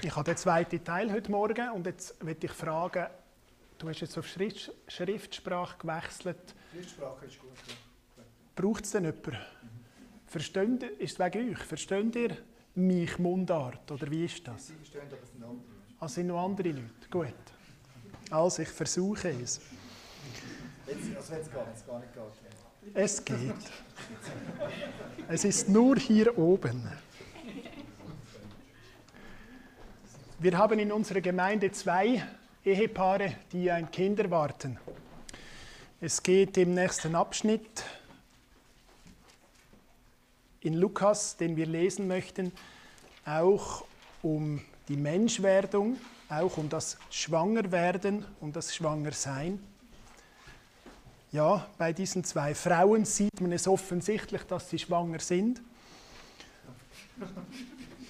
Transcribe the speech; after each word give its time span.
Ich 0.00 0.14
habe 0.14 0.24
den 0.24 0.36
zweiten 0.36 0.84
Teil 0.84 1.12
heute 1.12 1.28
Morgen 1.28 1.70
und 1.72 1.84
jetzt 1.84 2.22
möchte 2.22 2.46
ich 2.46 2.52
fragen, 2.52 3.06
du 3.78 3.88
hast 3.88 4.00
jetzt 4.00 4.16
auf 4.16 4.28
Schrift, 4.28 4.72
Schriftsprache 4.86 5.76
gewechselt. 5.76 6.54
Schriftsprache 6.72 7.26
ist 7.26 7.40
gut. 7.40 7.50
Ja. 8.16 8.22
Braucht 8.54 8.84
es 8.84 8.92
denn 8.92 9.06
jemanden? 9.06 9.32
Mhm. 9.32 9.38
Versteht, 10.24 10.82
ist 10.84 11.12
es 11.12 11.18
wegen 11.18 11.50
euch? 11.50 11.58
Versteht 11.58 12.14
ihr 12.14 12.36
mich 12.76 13.18
Mundart 13.18 13.90
oder 13.90 14.08
wie 14.08 14.24
ist 14.24 14.46
das? 14.46 14.68
Sie 14.68 14.74
verstehen, 14.74 15.02
aber 15.08 15.20
es 15.20 15.32
sind 15.32 15.42
andere. 15.42 15.64
Ah, 15.98 16.06
es 16.06 16.14
sind 16.14 16.26
noch 16.28 16.44
andere 16.44 16.68
Leute. 16.68 17.08
Gut. 17.10 17.34
Also, 18.30 18.62
ich 18.62 18.68
versuche 18.68 19.30
es. 19.30 19.60
Jetzt, 20.86 21.16
also 21.16 21.32
wenn 21.32 21.40
es 21.40 21.50
gar, 21.50 21.64
gar 21.64 21.98
nicht 21.98 22.14
geht. 22.14 22.94
Es 22.94 23.24
geht. 23.24 23.52
Es 25.28 25.44
ist 25.44 25.68
nur 25.68 25.96
hier 25.96 26.38
oben. 26.38 26.88
Wir 30.40 30.56
haben 30.56 30.78
in 30.78 30.92
unserer 30.92 31.20
Gemeinde 31.20 31.72
zwei 31.72 32.22
Ehepaare, 32.64 33.34
die 33.50 33.72
ein 33.72 33.90
Kind 33.90 34.20
erwarten. 34.20 34.78
Es 36.00 36.22
geht 36.22 36.56
im 36.58 36.74
nächsten 36.74 37.16
Abschnitt 37.16 37.82
in 40.60 40.74
Lukas, 40.74 41.36
den 41.36 41.56
wir 41.56 41.66
lesen 41.66 42.06
möchten, 42.06 42.52
auch 43.26 43.84
um 44.22 44.62
die 44.86 44.96
Menschwerdung, 44.96 45.96
auch 46.28 46.56
um 46.56 46.68
das 46.68 46.98
Schwangerwerden, 47.10 48.24
um 48.38 48.52
das 48.52 48.72
Schwangersein. 48.72 49.58
Ja, 51.32 51.66
bei 51.78 51.92
diesen 51.92 52.22
zwei 52.22 52.54
Frauen 52.54 53.04
sieht 53.04 53.40
man 53.40 53.50
es 53.50 53.66
offensichtlich, 53.66 54.42
dass 54.44 54.70
sie 54.70 54.78
schwanger 54.78 55.18
sind. 55.18 55.60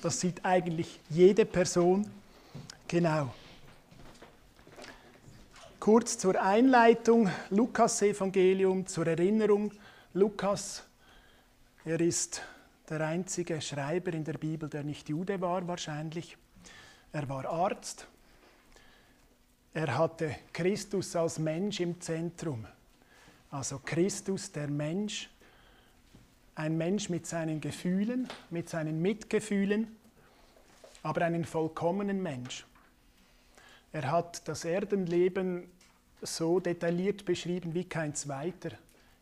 Das 0.02 0.20
sieht 0.20 0.45
eigentlich 0.45 1.01
jede 1.09 1.46
Person 1.46 2.09
genau. 2.88 3.33
Kurz 5.79 6.18
zur 6.18 6.40
Einleitung, 6.43 7.30
Lukas 7.51 8.02
Evangelium 8.02 8.87
zur 8.87 9.07
Erinnerung. 9.07 9.73
Lukas, 10.15 10.82
er 11.85 12.01
ist 12.01 12.43
der 12.88 13.01
einzige 13.02 13.60
Schreiber 13.60 14.12
in 14.12 14.24
der 14.24 14.35
Bibel, 14.35 14.68
der 14.68 14.82
nicht 14.82 15.09
Jude 15.09 15.40
war 15.40 15.66
wahrscheinlich. 15.68 16.37
Er 17.12 17.29
war 17.29 17.46
Arzt. 17.46 18.07
Er 19.73 19.96
hatte 19.96 20.34
Christus 20.52 21.15
als 21.15 21.38
Mensch 21.38 21.80
im 21.80 22.01
Zentrum. 22.01 22.66
Also 23.51 23.80
Christus, 23.84 24.51
der 24.51 24.68
Mensch, 24.68 25.30
ein 26.55 26.77
Mensch 26.77 27.09
mit 27.09 27.27
seinen 27.27 27.60
Gefühlen, 27.60 28.29
mit 28.51 28.68
seinen 28.68 29.01
Mitgefühlen, 29.01 29.96
aber 31.02 31.23
einen 31.23 31.45
vollkommenen 31.45 32.21
Mensch. 32.23 32.66
Er 33.92 34.10
hat 34.10 34.46
das 34.46 34.64
Erdenleben 34.64 35.68
so 36.20 36.60
detailliert 36.60 37.24
beschrieben 37.24 37.74
wie 37.74 37.84
kein 37.84 38.14
zweiter 38.14 38.70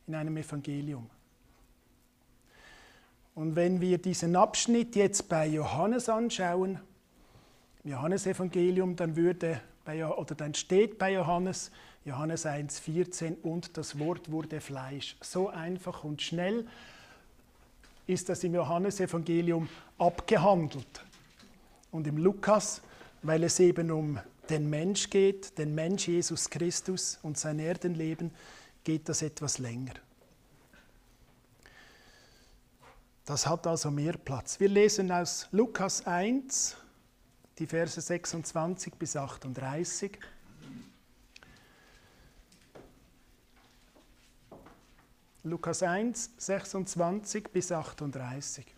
in 0.07 0.15
einem 0.15 0.37
Evangelium. 0.37 1.09
Und 3.35 3.55
wenn 3.55 3.81
wir 3.81 3.99
diesen 3.99 4.35
Abschnitt 4.35 4.97
jetzt 4.97 5.29
bei 5.29 5.47
Johannes 5.47 6.09
anschauen, 6.09 6.81
im 7.85 7.91
Johannesevangelium, 7.93 8.97
dann 8.97 9.15
würde 9.15 9.61
bei, 9.85 10.05
oder 10.05 10.35
dann 10.35 10.55
steht 10.55 10.99
bei 10.99 11.13
Johannes, 11.13 11.71
Johannes 12.05 12.47
1,14 12.47 13.43
und 13.43 13.77
das 13.77 13.99
Wort 13.99 14.31
wurde 14.31 14.61
Fleisch. 14.61 15.17
So 15.21 15.51
einfach 15.51 16.03
und 16.03 16.21
schnell 16.21 16.67
ist 18.07 18.29
das 18.29 18.43
im 18.43 18.55
Johannesevangelium 18.55 19.69
abgehandelt. 19.99 21.05
Und 21.93 22.07
im 22.07 22.17
Lukas, 22.17 22.83
weil 23.23 23.45
es 23.45 23.61
eben 23.61 23.91
um 23.91 24.19
den 24.51 24.71
Mensch 24.71 25.11
geht, 25.11 25.59
den 25.59 25.75
Mensch 25.75 26.09
Jesus 26.09 26.51
Christus 26.51 27.19
und 27.23 27.39
sein 27.39 27.59
Erdenleben, 27.59 28.31
geht 28.85 29.09
das 29.09 29.23
etwas 29.23 29.59
länger. 29.59 29.95
Das 33.25 33.47
hat 33.47 33.67
also 33.67 33.91
mehr 33.91 34.17
Platz. 34.17 34.61
Wir 34.61 34.69
lesen 34.69 35.11
aus 35.11 35.49
Lukas 35.51 36.07
1, 36.07 36.77
die 37.59 37.67
Verse 37.67 38.01
26 38.01 38.95
bis 38.95 39.17
38. 39.17 40.19
Lukas 45.43 45.83
1, 45.83 46.31
26 46.39 47.49
bis 47.51 47.73
38. 47.73 48.76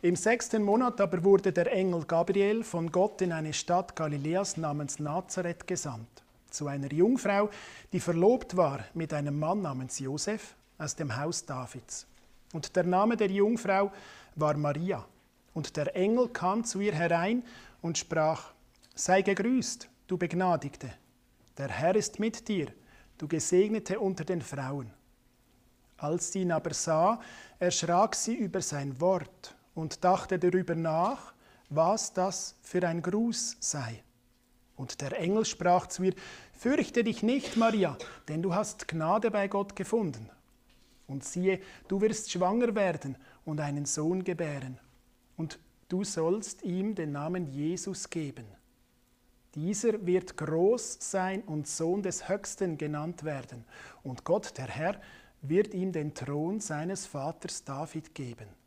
Im 0.00 0.14
sechsten 0.14 0.62
Monat 0.62 1.00
aber 1.00 1.24
wurde 1.24 1.52
der 1.52 1.72
Engel 1.72 2.04
Gabriel 2.04 2.62
von 2.62 2.92
Gott 2.92 3.20
in 3.20 3.32
eine 3.32 3.52
Stadt 3.52 3.96
Galiläas 3.96 4.56
namens 4.56 5.00
Nazareth 5.00 5.66
gesandt, 5.66 6.22
zu 6.50 6.68
einer 6.68 6.92
Jungfrau, 6.92 7.50
die 7.92 7.98
verlobt 7.98 8.56
war 8.56 8.84
mit 8.94 9.12
einem 9.12 9.36
Mann 9.36 9.62
namens 9.62 9.98
Josef 9.98 10.54
aus 10.78 10.94
dem 10.94 11.16
Haus 11.16 11.44
Davids. 11.44 12.06
Und 12.52 12.76
der 12.76 12.84
Name 12.84 13.16
der 13.16 13.28
Jungfrau 13.28 13.90
war 14.36 14.56
Maria. 14.56 15.04
Und 15.52 15.76
der 15.76 15.96
Engel 15.96 16.28
kam 16.28 16.62
zu 16.62 16.78
ihr 16.78 16.94
herein 16.94 17.42
und 17.82 17.98
sprach, 17.98 18.52
Sei 18.94 19.22
gegrüßt, 19.22 19.88
du 20.06 20.16
Begnadigte, 20.16 20.90
der 21.56 21.70
Herr 21.70 21.96
ist 21.96 22.20
mit 22.20 22.46
dir, 22.46 22.68
du 23.18 23.26
Gesegnete 23.26 23.98
unter 23.98 24.24
den 24.24 24.42
Frauen. 24.42 24.92
Als 25.96 26.30
sie 26.30 26.42
ihn 26.42 26.52
aber 26.52 26.72
sah, 26.72 27.20
erschrak 27.58 28.14
sie 28.14 28.36
über 28.36 28.62
sein 28.62 29.00
Wort 29.00 29.56
und 29.78 30.02
dachte 30.02 30.40
darüber 30.40 30.74
nach, 30.74 31.32
was 31.70 32.12
das 32.12 32.56
für 32.62 32.86
ein 32.86 33.00
Gruß 33.00 33.58
sei. 33.60 34.02
Und 34.74 35.00
der 35.00 35.16
Engel 35.16 35.44
sprach 35.44 35.86
zu 35.86 36.02
ihr, 36.02 36.14
Fürchte 36.52 37.04
dich 37.04 37.22
nicht, 37.22 37.56
Maria, 37.56 37.96
denn 38.26 38.42
du 38.42 38.52
hast 38.52 38.88
Gnade 38.88 39.30
bei 39.30 39.46
Gott 39.46 39.76
gefunden. 39.76 40.28
Und 41.06 41.22
siehe, 41.22 41.60
du 41.86 42.00
wirst 42.00 42.32
schwanger 42.32 42.74
werden 42.74 43.16
und 43.44 43.60
einen 43.60 43.84
Sohn 43.84 44.24
gebären. 44.24 44.80
Und 45.36 45.60
du 45.88 46.02
sollst 46.02 46.64
ihm 46.64 46.96
den 46.96 47.12
Namen 47.12 47.46
Jesus 47.46 48.10
geben. 48.10 48.46
Dieser 49.54 50.04
wird 50.04 50.36
groß 50.36 50.98
sein 51.00 51.42
und 51.42 51.68
Sohn 51.68 52.02
des 52.02 52.28
Höchsten 52.28 52.78
genannt 52.78 53.22
werden. 53.22 53.64
Und 54.02 54.24
Gott, 54.24 54.58
der 54.58 54.66
Herr, 54.66 55.00
wird 55.40 55.72
ihm 55.72 55.92
den 55.92 56.14
Thron 56.14 56.58
seines 56.58 57.06
Vaters 57.06 57.62
David 57.62 58.12
geben 58.12 58.57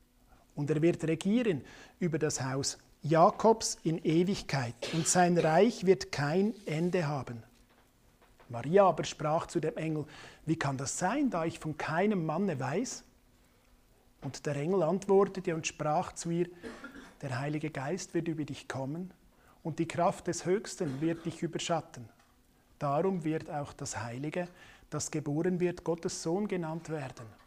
und 0.56 0.69
er 0.69 0.81
wird 0.81 1.03
regieren 1.03 1.62
über 2.00 2.19
das 2.19 2.41
Haus 2.41 2.78
Jakobs 3.03 3.79
in 3.84 3.97
Ewigkeit 4.03 4.75
und 4.94 5.07
sein 5.07 5.38
Reich 5.38 5.85
wird 5.85 6.12
kein 6.12 6.53
Ende 6.67 7.07
haben. 7.07 7.41
Maria 8.50 8.85
aber 8.85 9.06
sprach 9.06 9.47
zu 9.47 9.59
dem 9.59 9.75
Engel, 9.78 10.06
wie 10.45 10.57
kann 10.57 10.78
das 10.78 10.97
sein, 11.00 11.29
da 11.29 11.45
ich 11.45 11.57
von 11.57 11.78
keinem 11.78 12.25
Manne 12.25 12.59
weiß? 12.59 13.03
Und 14.22 14.45
der 14.45 14.56
Engel 14.56 14.84
antwortete 14.84 15.56
und 15.56 15.66
sprach 15.66 16.13
zu 16.13 16.29
ihr, 16.29 16.50
der 17.22 17.40
Heilige 17.40 17.72
Geist 17.72 18.13
wird 18.13 18.28
über 18.28 18.44
dich 18.44 18.67
kommen 18.67 19.11
und 19.63 19.79
die 19.79 19.88
Kraft 19.88 20.28
des 20.28 20.45
Höchsten 20.45 21.01
wird 21.01 21.25
dich 21.25 21.41
überschatten. 21.41 22.07
Darum 22.78 23.23
wird 23.23 23.50
auch 23.50 23.73
das 23.73 24.01
Heilige, 24.01 24.47
das 24.90 25.09
geboren 25.09 25.59
wird, 25.59 25.84
Gottes 25.84 26.22
Sohn 26.22 26.47
genannt 26.47 26.90
werden. 26.90 27.41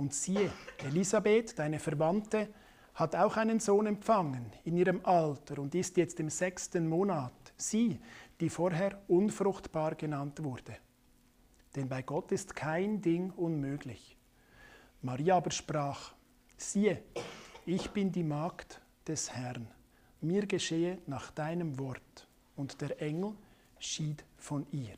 Und 0.00 0.14
siehe, 0.14 0.50
Elisabeth, 0.78 1.58
deine 1.58 1.78
Verwandte, 1.78 2.48
hat 2.94 3.14
auch 3.14 3.36
einen 3.36 3.60
Sohn 3.60 3.84
empfangen 3.84 4.50
in 4.64 4.78
ihrem 4.78 5.04
Alter 5.04 5.58
und 5.58 5.74
ist 5.74 5.98
jetzt 5.98 6.18
im 6.20 6.30
sechsten 6.30 6.88
Monat. 6.88 7.34
Sie, 7.58 8.00
die 8.40 8.48
vorher 8.48 8.98
unfruchtbar 9.08 9.96
genannt 9.96 10.42
wurde. 10.42 10.74
Denn 11.76 11.86
bei 11.86 12.00
Gott 12.00 12.32
ist 12.32 12.56
kein 12.56 13.02
Ding 13.02 13.30
unmöglich. 13.32 14.16
Maria 15.02 15.36
aber 15.36 15.50
sprach, 15.50 16.14
siehe, 16.56 17.02
ich 17.66 17.90
bin 17.90 18.10
die 18.10 18.24
Magd 18.24 18.80
des 19.06 19.30
Herrn, 19.30 19.68
mir 20.22 20.46
geschehe 20.46 20.96
nach 21.06 21.30
deinem 21.30 21.78
Wort. 21.78 22.26
Und 22.56 22.80
der 22.80 23.02
Engel 23.02 23.34
schied 23.78 24.24
von 24.38 24.66
ihr. 24.72 24.96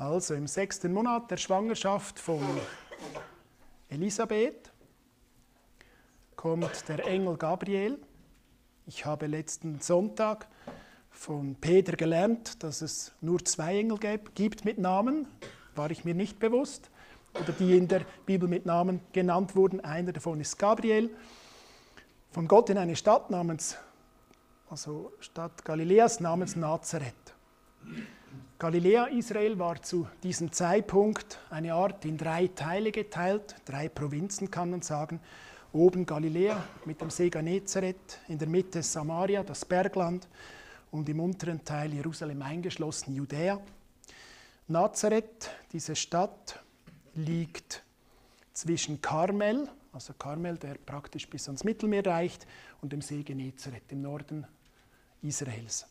Also 0.00 0.34
im 0.34 0.46
sechsten 0.46 0.92
Monat 0.92 1.28
der 1.28 1.38
Schwangerschaft 1.38 2.20
von 2.20 2.40
Elisabeth 3.88 4.70
kommt 6.36 6.88
der 6.88 7.04
Engel 7.04 7.36
Gabriel. 7.36 7.98
Ich 8.86 9.04
habe 9.04 9.26
letzten 9.26 9.80
Sonntag 9.80 10.46
von 11.10 11.56
Peter 11.56 11.96
gelernt, 11.96 12.62
dass 12.62 12.80
es 12.80 13.12
nur 13.20 13.44
zwei 13.44 13.76
Engel 13.76 13.98
gibt 14.36 14.64
mit 14.64 14.78
Namen. 14.78 15.26
War 15.74 15.90
ich 15.90 16.04
mir 16.04 16.14
nicht 16.14 16.38
bewusst. 16.38 16.90
Oder 17.34 17.52
die 17.54 17.76
in 17.76 17.88
der 17.88 18.02
Bibel 18.24 18.48
mit 18.48 18.66
Namen 18.66 19.00
genannt 19.12 19.56
wurden. 19.56 19.80
Einer 19.80 20.12
davon 20.12 20.40
ist 20.40 20.56
Gabriel. 20.60 21.10
Von 22.30 22.46
Gott 22.46 22.70
in 22.70 22.78
eine 22.78 22.94
Stadt 22.94 23.30
namens, 23.30 23.76
also 24.70 25.12
Stadt 25.18 25.64
Galiläas 25.64 26.20
namens 26.20 26.54
Nazareth. 26.54 27.34
Galiläa 28.58 29.06
Israel 29.06 29.58
war 29.58 29.80
zu 29.82 30.08
diesem 30.22 30.50
Zeitpunkt 30.50 31.38
eine 31.48 31.74
Art 31.74 32.04
in 32.04 32.18
drei 32.18 32.48
Teile 32.48 32.90
geteilt, 32.90 33.54
drei 33.64 33.88
Provinzen 33.88 34.50
kann 34.50 34.70
man 34.70 34.82
sagen. 34.82 35.20
Oben 35.72 36.04
Galiläa 36.04 36.64
mit 36.84 37.00
dem 37.00 37.10
See 37.10 37.30
Genezareth, 37.30 38.18
in 38.26 38.38
der 38.38 38.48
Mitte 38.48 38.82
Samaria, 38.82 39.44
das 39.44 39.64
Bergland 39.64 40.26
und 40.90 41.08
im 41.08 41.20
unteren 41.20 41.64
Teil 41.64 41.92
Jerusalem 41.94 42.42
eingeschlossen, 42.42 43.14
Judäa. 43.14 43.60
Nazareth, 44.66 45.50
diese 45.72 45.94
Stadt, 45.94 46.58
liegt 47.14 47.82
zwischen 48.52 49.00
Karmel, 49.00 49.68
also 49.92 50.14
Karmel, 50.14 50.58
der 50.58 50.74
praktisch 50.74 51.28
bis 51.28 51.46
ans 51.46 51.64
Mittelmeer 51.64 52.04
reicht, 52.04 52.46
und 52.80 52.92
dem 52.92 53.02
See 53.02 53.22
Genezareth 53.22 53.92
im 53.92 54.02
Norden 54.02 54.46
Israels. 55.22 55.86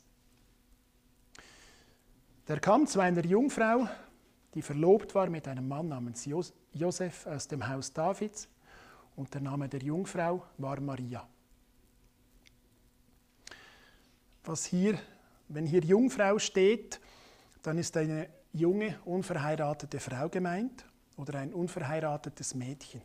Der 2.48 2.62
kam 2.62 2.88
zu 2.88 3.02
einer 3.02 3.26
Jungfrau, 3.26 3.90
die 4.54 4.62
verlobt 4.62 5.14
war 5.16 5.30
mit 5.30 5.50
einem 5.50 5.68
Mann 5.68 5.90
namens 5.90 6.26
Josef 6.72 7.26
aus 7.28 7.48
dem 7.48 7.68
Haus 7.68 7.92
Davids, 7.92 8.48
und 9.18 9.34
der 9.34 9.42
Name 9.42 9.68
der 9.68 9.82
Jungfrau 9.82 10.46
war 10.58 10.80
Maria. 10.80 11.28
Was 14.46 14.66
hier, 14.66 14.98
wenn 15.50 15.66
hier 15.66 15.82
Jungfrau 15.82 16.40
steht, 16.40 17.02
dann 17.64 17.78
ist 17.80 17.98
eine 17.98 18.30
junge, 18.54 18.98
unverheiratete 19.04 20.00
Frau 20.00 20.30
gemeint 20.30 20.86
oder 21.18 21.40
ein 21.40 21.54
unverheiratetes 21.54 22.56
Mädchen. 22.56 23.02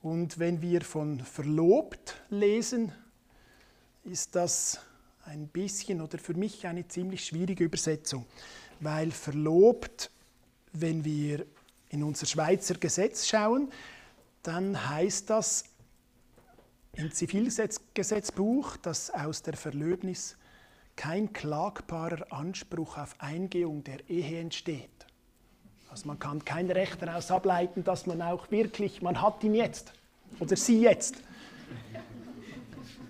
Und 0.00 0.38
wenn 0.38 0.62
wir 0.62 0.80
von 0.80 1.20
verlobt 1.20 2.22
lesen, 2.30 2.92
ist 4.04 4.34
das 4.34 4.80
ein 5.26 5.48
bisschen 5.48 6.00
oder 6.00 6.18
für 6.18 6.34
mich 6.34 6.66
eine 6.66 6.86
ziemlich 6.88 7.24
schwierige 7.24 7.64
Übersetzung, 7.64 8.26
weil 8.80 9.10
verlobt, 9.10 10.10
wenn 10.72 11.04
wir 11.04 11.46
in 11.90 12.02
unser 12.02 12.26
Schweizer 12.26 12.74
Gesetz 12.74 13.26
schauen, 13.26 13.70
dann 14.42 14.90
heißt 14.90 15.30
das 15.30 15.64
im 16.96 17.10
Zivilgesetzbuch, 17.10 18.76
dass 18.78 19.10
aus 19.10 19.42
der 19.42 19.56
Verlöbnis 19.56 20.36
kein 20.96 21.32
klagbarer 21.32 22.32
Anspruch 22.32 22.98
auf 22.98 23.16
Eingehung 23.18 23.82
der 23.82 24.08
Ehe 24.08 24.40
entsteht. 24.40 24.90
Also 25.88 26.06
man 26.06 26.18
kann 26.18 26.44
kein 26.44 26.70
Recht 26.70 27.02
daraus 27.02 27.30
ableiten, 27.30 27.84
dass 27.84 28.06
man 28.06 28.22
auch 28.22 28.50
wirklich, 28.50 29.02
man 29.02 29.20
hat 29.20 29.42
ihn 29.44 29.54
jetzt 29.54 29.92
oder 30.40 30.56
sie 30.56 30.80
jetzt. 30.80 31.16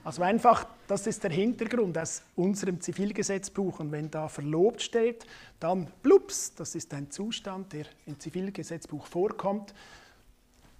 Also 0.04 0.22
einfach, 0.22 0.66
das 0.86 1.06
ist 1.06 1.24
der 1.24 1.30
Hintergrund 1.30 1.96
aus 1.96 2.22
unserem 2.36 2.78
Zivilgesetzbuch. 2.78 3.80
Und 3.80 3.90
wenn 3.90 4.10
da 4.10 4.28
verlobt 4.28 4.82
steht, 4.82 5.26
dann 5.58 5.90
blups, 6.02 6.54
das 6.54 6.74
ist 6.74 6.92
ein 6.92 7.10
Zustand, 7.10 7.72
der 7.72 7.86
im 8.04 8.20
Zivilgesetzbuch 8.20 9.06
vorkommt, 9.06 9.74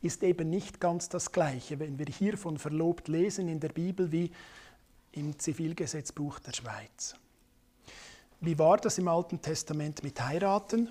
ist 0.02 0.22
eben 0.22 0.50
nicht 0.50 0.78
ganz 0.78 1.08
das 1.08 1.32
Gleiche, 1.32 1.78
wenn 1.78 1.98
wir 1.98 2.06
hier 2.06 2.36
von 2.36 2.58
verlobt 2.58 3.08
lesen 3.08 3.48
in 3.48 3.60
der 3.60 3.70
Bibel 3.70 4.12
wie 4.12 4.30
im 5.12 5.38
Zivilgesetzbuch 5.38 6.38
der 6.40 6.52
Schweiz. 6.52 7.14
Wie 8.40 8.58
war 8.58 8.76
das 8.76 8.98
im 8.98 9.08
Alten 9.08 9.40
Testament 9.40 10.02
mit 10.02 10.20
Heiraten? 10.20 10.90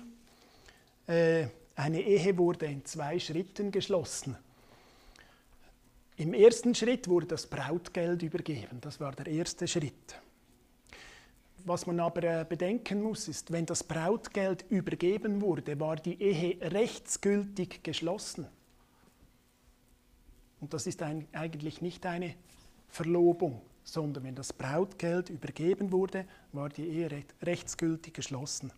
Äh, 1.06 1.46
eine 1.76 2.00
Ehe 2.00 2.36
wurde 2.36 2.66
in 2.66 2.84
zwei 2.84 3.20
Schritten 3.20 3.70
geschlossen. 3.70 4.36
Im 6.16 6.32
ersten 6.32 6.74
Schritt 6.74 7.08
wurde 7.08 7.26
das 7.26 7.46
Brautgeld 7.46 8.22
übergeben. 8.22 8.80
Das 8.80 9.00
war 9.00 9.12
der 9.12 9.26
erste 9.26 9.66
Schritt. 9.66 10.20
Was 11.64 11.86
man 11.86 11.98
aber 11.98 12.22
äh, 12.22 12.46
bedenken 12.48 13.02
muss, 13.02 13.26
ist, 13.26 13.50
wenn 13.50 13.66
das 13.66 13.82
Brautgeld 13.82 14.64
übergeben 14.68 15.40
wurde, 15.40 15.80
war 15.80 15.96
die 15.96 16.20
Ehe 16.20 16.60
rechtsgültig 16.60 17.82
geschlossen. 17.82 18.46
Und 20.60 20.72
das 20.72 20.86
ist 20.86 21.02
ein, 21.02 21.26
eigentlich 21.32 21.82
nicht 21.82 22.06
eine 22.06 22.34
Verlobung, 22.88 23.62
sondern 23.82 24.24
wenn 24.24 24.34
das 24.36 24.52
Brautgeld 24.52 25.30
übergeben 25.30 25.90
wurde, 25.90 26.26
war 26.52 26.68
die 26.68 26.86
Ehe 26.86 27.24
rechtsgültig 27.42 28.14
geschlossen. 28.14 28.72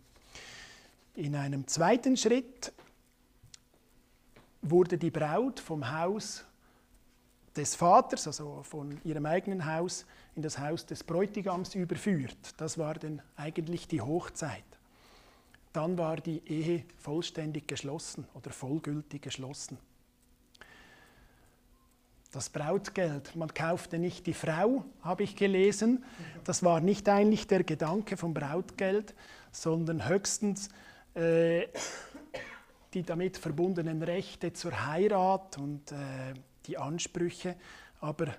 In 1.14 1.34
einem 1.34 1.66
zweiten 1.66 2.16
Schritt 2.16 2.72
wurde 4.62 4.96
die 4.96 5.10
Braut 5.10 5.60
vom 5.60 5.92
Haus 5.92 6.44
des 7.56 7.74
Vaters, 7.74 8.26
also 8.26 8.62
von 8.62 9.00
ihrem 9.04 9.26
eigenen 9.26 9.66
Haus, 9.66 10.06
in 10.34 10.42
das 10.42 10.58
Haus 10.58 10.84
des 10.86 11.02
Bräutigams 11.02 11.74
überführt. 11.74 12.54
Das 12.58 12.78
war 12.78 12.94
dann 12.94 13.22
eigentlich 13.36 13.88
die 13.88 14.00
Hochzeit. 14.00 14.64
Dann 15.72 15.98
war 15.98 16.16
die 16.16 16.42
Ehe 16.46 16.84
vollständig 16.98 17.66
geschlossen 17.66 18.26
oder 18.34 18.50
vollgültig 18.50 19.22
geschlossen. 19.22 19.78
Das 22.32 22.50
Brautgeld, 22.50 23.34
man 23.34 23.52
kaufte 23.54 23.98
nicht 23.98 24.26
die 24.26 24.34
Frau, 24.34 24.84
habe 25.00 25.22
ich 25.22 25.36
gelesen. 25.36 26.04
Das 26.44 26.62
war 26.62 26.80
nicht 26.80 27.08
eigentlich 27.08 27.46
der 27.46 27.64
Gedanke 27.64 28.16
vom 28.16 28.34
Brautgeld, 28.34 29.14
sondern 29.52 30.06
höchstens 30.06 30.68
äh, 31.14 31.66
die 32.92 33.02
damit 33.02 33.38
verbundenen 33.38 34.02
Rechte 34.02 34.52
zur 34.52 34.86
Heirat 34.86 35.56
und 35.56 35.92
äh, 35.92 36.34
die 36.66 36.78
Ansprüche, 36.78 37.56
aber 38.00 38.34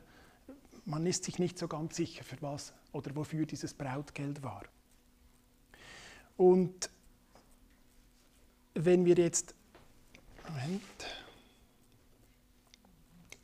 man 0.85 1.05
ist 1.05 1.23
sich 1.25 1.39
nicht 1.39 1.57
so 1.57 1.67
ganz 1.67 1.95
sicher, 1.95 2.23
für 2.23 2.41
was 2.41 2.73
oder 2.93 3.15
wofür 3.15 3.45
dieses 3.45 3.73
Brautgeld 3.73 4.41
war. 4.43 4.63
Und 6.37 6.89
wenn 8.73 9.05
wir 9.05 9.15
jetzt 9.15 9.55
Moment, 10.49 10.81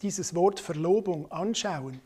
dieses 0.01 0.33
Wort 0.35 0.59
Verlobung 0.59 1.31
anschauen 1.31 1.99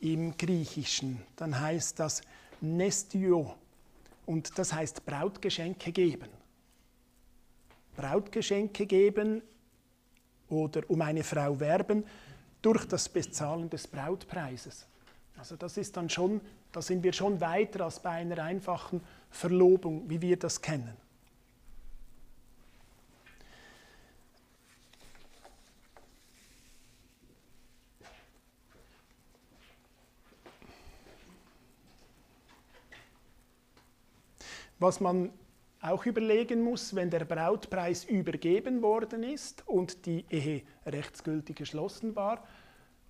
im 0.00 0.36
Griechischen, 0.36 1.20
dann 1.36 1.58
heißt 1.58 1.98
das 1.98 2.22
Nestio 2.60 3.54
und 4.26 4.58
das 4.58 4.72
heißt 4.72 5.04
Brautgeschenke 5.04 5.92
geben. 5.92 6.28
Brautgeschenke 7.96 8.86
geben 8.86 9.42
oder 10.54 10.82
um 10.88 11.02
eine 11.02 11.22
Frau 11.22 11.58
werben 11.60 12.04
durch 12.62 12.86
das 12.86 13.08
Bezahlen 13.08 13.68
des 13.68 13.86
Brautpreises. 13.86 14.86
Also 15.36 15.56
das 15.56 15.76
ist 15.76 15.96
dann 15.96 16.08
schon, 16.08 16.40
da 16.72 16.80
sind 16.80 17.02
wir 17.02 17.12
schon 17.12 17.40
weiter 17.40 17.84
als 17.84 18.00
bei 18.00 18.10
einer 18.10 18.42
einfachen 18.42 19.00
Verlobung, 19.30 20.08
wie 20.08 20.20
wir 20.22 20.38
das 20.38 20.60
kennen. 20.60 20.96
Was 34.78 35.00
man 35.00 35.30
auch 35.84 36.06
überlegen 36.06 36.62
muss, 36.62 36.94
wenn 36.94 37.10
der 37.10 37.24
Brautpreis 37.26 38.04
übergeben 38.04 38.80
worden 38.80 39.22
ist 39.22 39.68
und 39.68 40.06
die 40.06 40.24
Ehe 40.30 40.62
rechtsgültig 40.86 41.56
geschlossen 41.56 42.16
war, 42.16 42.42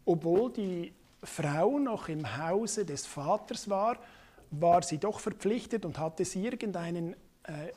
obwohl 0.04 0.52
die 0.52 0.92
Frau 1.22 1.78
noch 1.78 2.08
im 2.08 2.36
Hause 2.36 2.84
des 2.84 3.06
Vaters 3.06 3.70
war, 3.70 3.98
war 4.50 4.82
sie 4.82 4.98
doch 4.98 5.20
verpflichtet 5.20 5.84
und 5.84 5.98
hatte 5.98 6.24
sie 6.24 6.44
irgendeinen, 6.44 7.14
äh, 7.44 7.72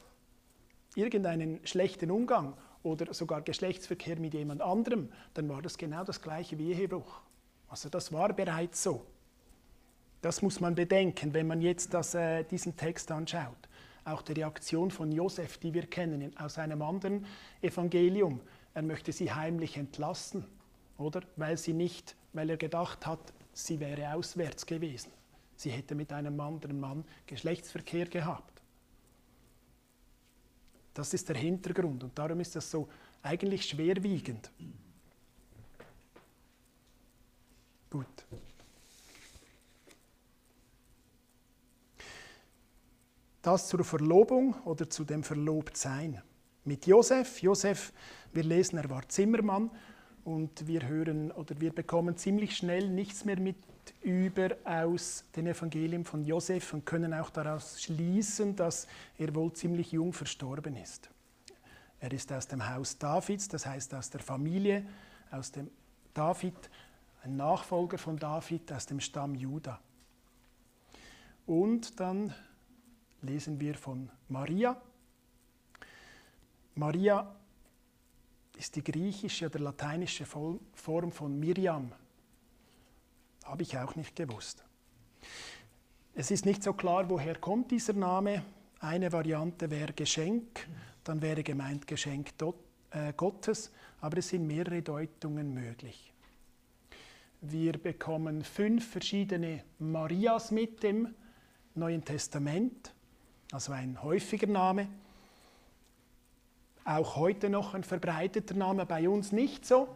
irgendeinen 0.96 1.66
schlechten 1.66 2.10
Umgang 2.10 2.58
oder 2.82 3.14
sogar 3.14 3.42
Geschlechtsverkehr 3.42 4.18
mit 4.18 4.34
jemand 4.34 4.62
anderem, 4.62 5.12
dann 5.36 5.48
war 5.48 5.62
das 5.62 5.78
genau 5.78 6.04
das 6.04 6.22
gleiche 6.22 6.58
wie 6.58 6.74
Ehebruch. 6.74 7.22
Also 7.70 7.90
das 7.90 8.12
war 8.12 8.34
bereits 8.34 8.82
so. 8.82 9.06
Das 10.22 10.42
muss 10.42 10.60
man 10.60 10.74
bedenken, 10.74 11.36
wenn 11.36 11.46
man 11.46 11.62
jetzt 11.62 11.94
das, 11.94 12.16
äh, 12.16 12.44
diesen 12.44 12.76
Text 12.76 13.12
anschaut 13.12 13.67
auch 14.08 14.22
die 14.22 14.34
Reaktion 14.34 14.92
von 14.92 15.12
Josef, 15.12 15.58
die 15.58 15.74
wir 15.74 15.86
kennen 15.86 16.36
aus 16.38 16.58
einem 16.58 16.82
anderen 16.82 17.26
Evangelium. 17.62 18.40
Er 18.74 18.82
möchte 18.82 19.12
sie 19.12 19.32
heimlich 19.32 19.78
entlassen, 19.78 20.46
oder? 20.98 21.22
Weil 21.36 21.58
sie 21.58 21.74
nicht, 21.74 22.16
weil 22.34 22.50
er 22.50 22.58
gedacht 22.58 23.06
hat, 23.06 23.34
sie 23.54 23.80
wäre 23.80 24.14
auswärts 24.14 24.66
gewesen. 24.66 25.12
Sie 25.56 25.72
hätte 25.72 25.96
mit 25.96 26.14
einem 26.14 26.40
anderen 26.40 26.80
Mann 26.80 27.04
Geschlechtsverkehr 27.26 28.06
gehabt. 28.06 28.62
Das 30.94 31.14
ist 31.14 31.30
der 31.30 31.36
Hintergrund 31.36 32.04
und 32.04 32.18
darum 32.18 32.40
ist 32.40 32.56
das 32.56 32.70
so 32.72 32.88
eigentlich 33.22 33.66
schwerwiegend. 33.66 34.52
Gut. 37.90 38.06
Das 43.48 43.70
zur 43.70 43.86
Verlobung 43.86 44.56
oder 44.66 44.90
zu 44.90 45.06
dem 45.06 45.24
Verlobtsein. 45.24 46.22
Mit 46.66 46.86
Josef, 46.86 47.42
Josef, 47.42 47.94
wir 48.34 48.44
lesen, 48.44 48.78
er 48.78 48.90
war 48.90 49.08
Zimmermann 49.08 49.72
und 50.26 50.68
wir 50.68 50.86
hören 50.86 51.32
oder 51.32 51.58
wir 51.62 51.72
bekommen 51.72 52.18
ziemlich 52.18 52.58
schnell 52.58 52.90
nichts 52.90 53.24
mehr 53.24 53.40
mit 53.40 53.56
über 54.02 54.50
aus 54.66 55.24
den 55.34 55.48
Evangelien 55.48 56.04
von 56.04 56.26
Josef 56.26 56.74
und 56.74 56.86
können 56.86 57.14
auch 57.14 57.30
daraus 57.30 57.82
schließen, 57.82 58.54
dass 58.58 58.86
er 59.18 59.34
wohl 59.34 59.54
ziemlich 59.54 59.94
jung 59.94 60.12
verstorben 60.12 60.76
ist. 60.76 61.10
Er 62.02 62.12
ist 62.12 62.34
aus 62.34 62.50
dem 62.50 62.70
Haus 62.70 62.98
Davids, 62.98 63.48
das 63.48 63.66
heißt 63.66 63.94
aus 63.94 64.10
der 64.10 64.20
Familie, 64.20 64.86
aus 65.32 65.54
dem 65.54 65.72
David, 66.14 66.70
ein 67.24 67.38
Nachfolger 67.38 67.98
von 67.98 68.20
David 68.20 68.74
aus 68.74 68.88
dem 68.88 69.00
Stamm 69.00 69.36
Juda. 69.36 69.80
Und 71.46 71.98
dann 72.02 72.34
lesen 73.28 73.60
wir 73.60 73.76
von 73.76 74.10
Maria. 74.30 74.82
Maria 76.76 77.36
ist 78.58 78.76
die 78.76 78.84
griechische 78.84 79.46
oder 79.46 79.60
lateinische 79.60 80.26
Form 80.26 81.12
von 81.12 81.40
Miriam. 81.40 81.92
Habe 83.44 83.64
ich 83.64 83.78
auch 83.78 83.96
nicht 83.96 84.16
gewusst. 84.16 84.64
Es 86.16 86.32
ist 86.32 86.46
nicht 86.46 86.64
so 86.64 86.74
klar, 86.74 87.10
woher 87.10 87.36
kommt 87.36 87.72
dieser 87.72 87.94
Name. 87.94 88.44
Eine 88.80 89.12
Variante 89.12 89.70
wäre 89.70 89.94
Geschenk, 89.94 90.68
dann 91.04 91.22
wäre 91.22 91.44
gemeint 91.44 91.88
Geschenk 91.88 92.34
äh, 92.92 93.14
Gottes, 93.14 93.72
aber 94.02 94.18
es 94.18 94.30
sind 94.30 94.48
mehrere 94.48 94.82
Deutungen 94.82 95.54
möglich. 95.54 96.14
Wir 97.42 97.74
bekommen 97.74 98.44
fünf 98.44 98.90
verschiedene 98.90 99.64
Marias 99.80 100.50
mit 100.52 100.82
dem 100.82 101.14
Neuen 101.76 102.04
Testament, 102.04 102.94
also 103.52 103.72
ein 103.72 104.02
häufiger 104.04 104.48
Name. 104.48 104.88
Auch 106.86 107.16
heute 107.16 107.50
noch 107.50 107.74
ein 107.74 107.84
verbreiteter 107.84 108.56
Name, 108.56 108.86
bei 108.86 109.10
uns 109.10 109.32
nicht 109.32 109.66
so 109.66 109.90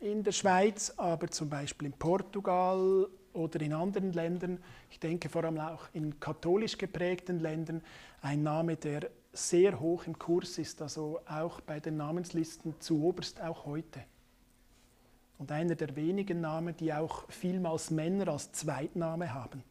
in 0.00 0.24
der 0.24 0.32
Schweiz, 0.32 0.92
aber 0.96 1.28
zum 1.28 1.48
Beispiel 1.48 1.86
in 1.86 1.92
Portugal 1.92 3.06
oder 3.32 3.60
in 3.60 3.72
anderen 3.72 4.12
Ländern, 4.12 4.58
ich 4.90 4.98
denke 4.98 5.28
vor 5.28 5.44
allem 5.44 5.58
auch 5.58 5.88
in 5.92 6.18
katholisch 6.18 6.76
geprägten 6.76 7.40
Ländern, 7.40 7.82
ein 8.20 8.42
Name, 8.42 8.76
der 8.76 9.10
sehr 9.32 9.80
hoch 9.80 10.06
im 10.06 10.18
Kurs 10.18 10.58
ist, 10.58 10.82
also 10.82 11.20
auch 11.26 11.60
bei 11.60 11.80
den 11.80 11.96
Namenslisten 11.96 12.74
zu 12.80 13.02
oberst 13.02 13.40
auch 13.40 13.64
heute. 13.64 14.02
Und 15.38 15.50
einer 15.50 15.74
der 15.74 15.96
wenigen 15.96 16.40
Namen, 16.40 16.76
die 16.76 16.92
auch 16.92 17.24
vielmals 17.30 17.90
Männer 17.90 18.28
als 18.28 18.52
Zweitname 18.52 19.32
haben. 19.32 19.64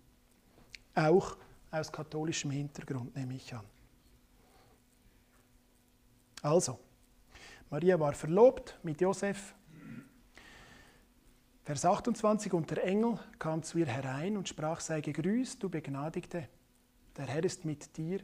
Auch 0.95 1.37
aus 1.71 1.91
katholischem 1.91 2.51
Hintergrund 2.51 3.15
nehme 3.15 3.35
ich 3.35 3.53
an. 3.53 3.65
Also, 6.41 6.79
Maria 7.69 7.99
war 7.99 8.13
verlobt 8.13 8.77
mit 8.83 8.99
Josef. 8.99 9.55
Vers 11.63 11.85
28, 11.85 12.51
und 12.53 12.69
der 12.69 12.83
Engel 12.83 13.19
kam 13.39 13.63
zu 13.63 13.77
ihr 13.77 13.85
herein 13.85 14.35
und 14.35 14.49
sprach, 14.49 14.79
sei 14.79 14.99
gegrüßt, 14.99 15.61
du 15.61 15.69
Begnadigte, 15.69 16.49
der 17.15 17.27
Herr 17.27 17.43
ist 17.43 17.63
mit 17.65 17.95
dir, 17.95 18.19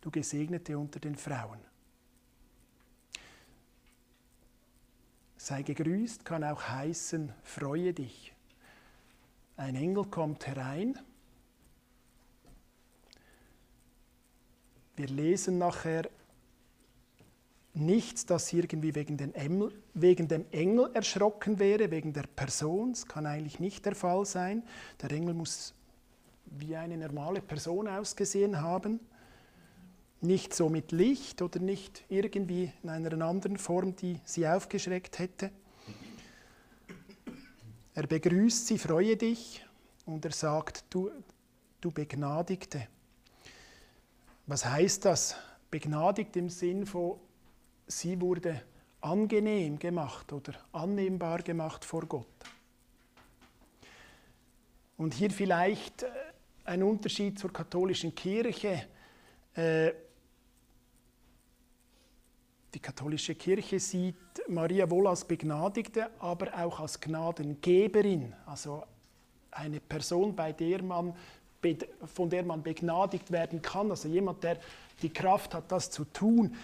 du 0.00 0.10
Gesegnete 0.10 0.78
unter 0.78 1.00
den 1.00 1.16
Frauen. 1.16 1.58
Sei 5.36 5.62
gegrüßt 5.62 6.24
kann 6.24 6.44
auch 6.44 6.62
heißen, 6.62 7.32
freue 7.42 7.92
dich. 7.92 8.32
Ein 9.56 9.74
Engel 9.74 10.04
kommt 10.04 10.46
herein. 10.46 10.98
Wir 14.98 15.08
lesen 15.08 15.58
nachher 15.58 16.08
nichts, 17.72 18.26
das 18.26 18.52
irgendwie 18.52 18.94
wegen, 18.94 19.16
den 19.16 19.34
Engel, 19.34 19.72
wegen 19.94 20.28
dem 20.28 20.44
Engel 20.50 20.90
erschrocken 20.94 21.58
wäre, 21.58 21.90
wegen 21.90 22.12
der 22.12 22.24
Person. 22.24 22.92
Das 22.92 23.06
kann 23.06 23.24
eigentlich 23.24 23.60
nicht 23.60 23.86
der 23.86 23.94
Fall 23.94 24.26
sein. 24.26 24.62
Der 25.00 25.10
Engel 25.12 25.34
muss 25.34 25.74
wie 26.44 26.76
eine 26.76 26.96
normale 26.96 27.40
Person 27.40 27.88
ausgesehen 27.88 28.60
haben 28.60 29.00
nicht 30.20 30.54
so 30.54 30.68
mit 30.68 30.92
Licht 30.92 31.42
oder 31.42 31.60
nicht 31.60 32.04
irgendwie 32.08 32.72
in 32.82 32.88
einer 32.88 33.24
anderen 33.24 33.56
Form, 33.56 33.94
die 33.94 34.20
sie 34.24 34.48
aufgeschreckt 34.48 35.18
hätte. 35.18 35.50
Er 37.94 38.06
begrüßt 38.06 38.66
sie, 38.66 38.78
freue 38.78 39.16
dich 39.16 39.64
und 40.06 40.24
er 40.24 40.32
sagt, 40.32 40.84
du, 40.90 41.10
du 41.80 41.90
Begnadigte. 41.90 42.88
Was 44.48 44.64
heißt 44.64 45.04
das? 45.04 45.36
Begnadigt 45.70 46.34
im 46.36 46.48
Sinn 46.48 46.86
von, 46.86 47.20
sie 47.86 48.18
wurde 48.18 48.62
angenehm 49.02 49.78
gemacht 49.78 50.32
oder 50.32 50.54
annehmbar 50.72 51.42
gemacht 51.42 51.84
vor 51.84 52.06
Gott. 52.06 52.26
Und 54.96 55.12
hier 55.12 55.30
vielleicht 55.30 56.04
äh, 56.04 56.08
ein 56.64 56.82
Unterschied 56.82 57.38
zur 57.38 57.52
katholischen 57.52 58.14
Kirche. 58.14 58.86
Äh, 59.52 59.92
die 62.72 62.80
katholische 62.80 63.34
Kirche 63.34 63.78
sieht 63.78 64.16
Maria 64.48 64.88
wohl 64.88 65.08
als 65.08 65.26
Begnadigte, 65.26 66.10
aber 66.20 66.58
auch 66.58 66.80
als 66.80 66.98
Gnadengeberin, 66.98 68.34
also 68.46 68.82
eine 69.50 69.80
Person, 69.80 70.34
bei 70.34 70.52
der 70.52 70.82
man, 70.82 71.14
von 72.04 72.30
der 72.30 72.44
man 72.44 72.62
begnadigt 72.62 73.30
werden 73.30 73.62
kann, 73.62 73.90
also 73.90 74.08
jemand, 74.08 74.44
der 74.44 74.58
die 75.02 75.10
Kraft 75.10 75.54
hat, 75.54 75.70
das 75.70 75.90
zu 75.90 76.04
tun, 76.04 76.54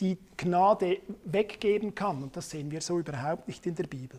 die 0.00 0.18
Gnade 0.36 1.00
weggeben 1.24 1.94
kann. 1.94 2.22
Und 2.22 2.36
das 2.36 2.50
sehen 2.50 2.70
wir 2.70 2.80
so 2.80 2.98
überhaupt 2.98 3.48
nicht 3.48 3.66
in 3.66 3.74
der 3.74 3.86
Bibel. 3.86 4.18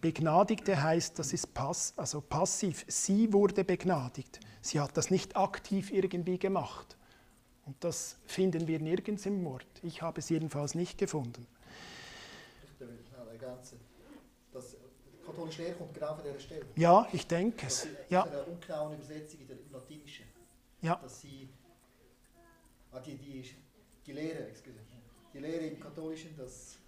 Begnadigte 0.00 0.82
heißt, 0.82 1.18
das 1.18 1.32
ist 1.32 1.52
pass, 1.54 1.94
also 1.96 2.20
passiv. 2.20 2.84
Sie 2.86 3.32
wurde 3.32 3.64
begnadigt. 3.64 4.40
Sie 4.60 4.80
hat 4.80 4.96
das 4.96 5.10
nicht 5.10 5.36
aktiv 5.36 5.92
irgendwie 5.92 6.38
gemacht. 6.38 6.96
Und 7.64 7.76
das 7.80 8.16
finden 8.26 8.68
wir 8.68 8.78
nirgends 8.78 9.26
im 9.26 9.44
Wort. 9.44 9.66
Ich 9.82 10.02
habe 10.02 10.20
es 10.20 10.28
jedenfalls 10.28 10.74
nicht 10.74 10.98
gefunden. 10.98 11.46
Ich 12.64 12.80
will 12.80 12.98
schnell 13.08 13.28
ergänzen. 13.28 13.78
Das 15.36 15.42
katholische 15.42 15.62
Lehre 15.62 15.74
kommt 15.74 15.94
genau 15.94 16.14
von 16.14 16.24
dieser 16.24 16.40
Stelle. 16.40 16.66
Ja, 16.76 17.08
ich 17.12 17.26
denke 17.26 17.66
es. 17.66 17.86
Ja. 18.08 18.22
Das 18.22 18.32
ist 18.32 18.38
eine 18.38 18.46
ungenaue 18.46 18.94
Übersetzung 18.94 19.40
in 19.40 19.48
der 19.48 19.56
Latinischen. 19.70 20.24
Ja. 20.80 20.96
Dass 20.96 21.20
sie, 21.20 21.50
ah, 22.90 23.00
die, 23.00 23.16
die, 23.18 23.54
die 24.06 24.12
Lehre, 24.12 24.48
excuse, 24.48 24.78
die 25.34 25.38
Lehre 25.38 25.66
im 25.66 25.78
Katholischen, 25.78 26.34
dass, 26.38 26.78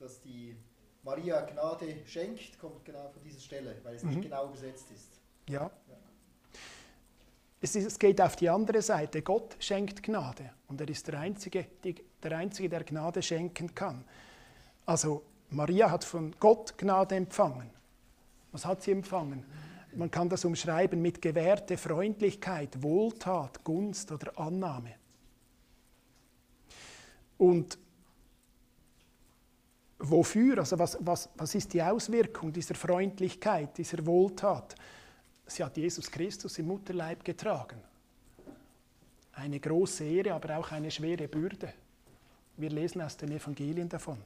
dass 0.00 0.20
die 0.20 0.56
Maria 1.04 1.42
Gnade 1.42 2.04
schenkt, 2.04 2.58
kommt 2.58 2.84
genau 2.84 3.08
von 3.10 3.22
dieser 3.22 3.38
Stelle, 3.38 3.76
weil 3.84 3.94
es 3.94 4.02
mhm. 4.02 4.10
nicht 4.10 4.22
genau 4.22 4.48
übersetzt 4.48 4.90
ist. 4.90 5.20
Ja. 5.48 5.62
ja. 5.62 5.70
Es, 7.60 7.76
ist, 7.76 7.86
es, 7.86 7.98
geht 7.98 8.20
auf 8.20 8.34
die 8.34 8.48
andere 8.48 8.82
Seite. 8.82 9.22
Gott 9.22 9.56
schenkt 9.60 10.02
Gnade 10.02 10.50
und 10.66 10.80
er 10.80 10.88
ist 10.88 11.06
der 11.06 11.20
Einzige, 11.20 11.66
die, 11.84 11.94
der 12.24 12.38
Einzige, 12.38 12.68
der 12.68 12.82
Gnade 12.82 13.22
schenken 13.22 13.72
kann. 13.72 14.04
Also 14.84 15.22
Maria 15.50 15.90
hat 15.90 16.04
von 16.04 16.34
Gott 16.38 16.76
Gnade 16.76 17.16
empfangen. 17.16 17.70
Was 18.52 18.64
hat 18.64 18.82
sie 18.82 18.92
empfangen? 18.92 19.44
Man 19.94 20.10
kann 20.10 20.28
das 20.28 20.44
umschreiben 20.44 21.00
mit 21.00 21.22
gewährte 21.22 21.76
Freundlichkeit, 21.76 22.82
Wohltat, 22.82 23.64
Gunst 23.64 24.12
oder 24.12 24.38
Annahme. 24.38 24.94
Und 27.38 27.78
wofür? 29.98 30.58
Also 30.58 30.78
was, 30.78 30.98
was, 31.00 31.28
was 31.36 31.54
ist 31.54 31.72
die 31.72 31.82
Auswirkung 31.82 32.52
dieser 32.52 32.74
Freundlichkeit, 32.74 33.76
dieser 33.78 34.04
Wohltat? 34.04 34.74
Sie 35.46 35.64
hat 35.64 35.76
Jesus 35.76 36.10
Christus 36.10 36.58
im 36.58 36.66
Mutterleib 36.66 37.24
getragen. 37.24 37.80
Eine 39.32 39.60
große 39.60 40.04
Ehre, 40.04 40.34
aber 40.34 40.58
auch 40.58 40.72
eine 40.72 40.90
schwere 40.90 41.28
Bürde. 41.28 41.72
Wir 42.56 42.70
lesen 42.70 43.00
aus 43.00 43.16
den 43.16 43.30
Evangelien 43.30 43.88
davon. 43.88 44.18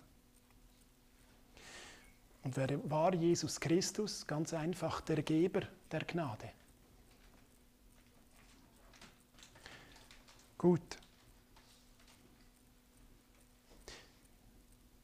Und 2.45 2.57
wer 2.57 2.91
war 2.91 3.15
Jesus 3.15 3.61
Christus? 3.61 4.27
Ganz 4.27 4.53
einfach 4.53 5.01
der 5.01 5.23
Geber 5.23 5.63
der 5.91 6.05
Gnade. 6.05 6.51
Gut. 10.59 10.81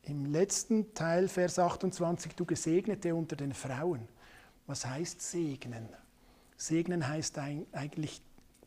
Im 0.02 0.26
letzten 0.32 0.94
Teil, 0.94 1.28
Vers 1.28 1.58
28, 1.58 2.34
du 2.34 2.44
Gesegnete 2.44 3.14
unter 3.14 3.36
den 3.36 3.52
Frauen. 3.52 4.08
Was 4.66 4.86
heißt 4.86 5.20
segnen? 5.20 5.88
Segnen 6.56 7.06
heißt 7.06 7.38
eigentlich 7.38 8.22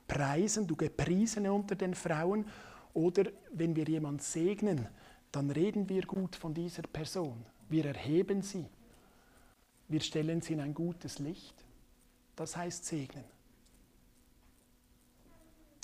preisen, 0.07 0.67
du 0.67 0.75
Gepriesene 0.75 1.51
unter 1.51 1.75
den 1.75 1.95
Frauen. 1.95 2.45
Oder 2.93 3.31
wenn 3.51 3.75
wir 3.75 3.85
jemanden 3.85 4.19
segnen, 4.19 4.87
dann 5.31 5.49
reden 5.49 5.89
wir 5.89 6.03
gut 6.03 6.35
von 6.35 6.53
dieser 6.53 6.83
Person. 6.83 7.45
Wir 7.71 7.85
erheben 7.85 8.41
sie. 8.41 8.67
Wir 9.87 10.01
stellen 10.01 10.41
sie 10.41 10.53
in 10.53 10.59
ein 10.59 10.73
gutes 10.73 11.19
Licht. 11.19 11.55
Das 12.35 12.55
heißt 12.55 12.85
segnen. 12.85 13.23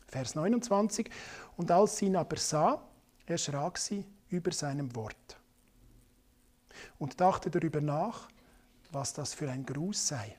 Vers 0.08 0.36
29. 0.36 1.10
Und 1.56 1.72
als 1.72 1.98
sie 1.98 2.06
ihn 2.06 2.16
aber 2.16 2.38
sah, 2.38 2.82
erschrak 3.26 3.78
sie 3.78 4.06
über 4.30 4.52
seinem 4.52 4.96
Wort. 4.96 5.38
und 7.00 7.20
dachte 7.20 7.50
darüber 7.50 7.82
nach, 7.82 8.30
was 8.92 9.14
das 9.14 9.34
für 9.34 9.50
ein 9.50 9.66
Gruß 9.66 10.08
sei. 10.08 10.38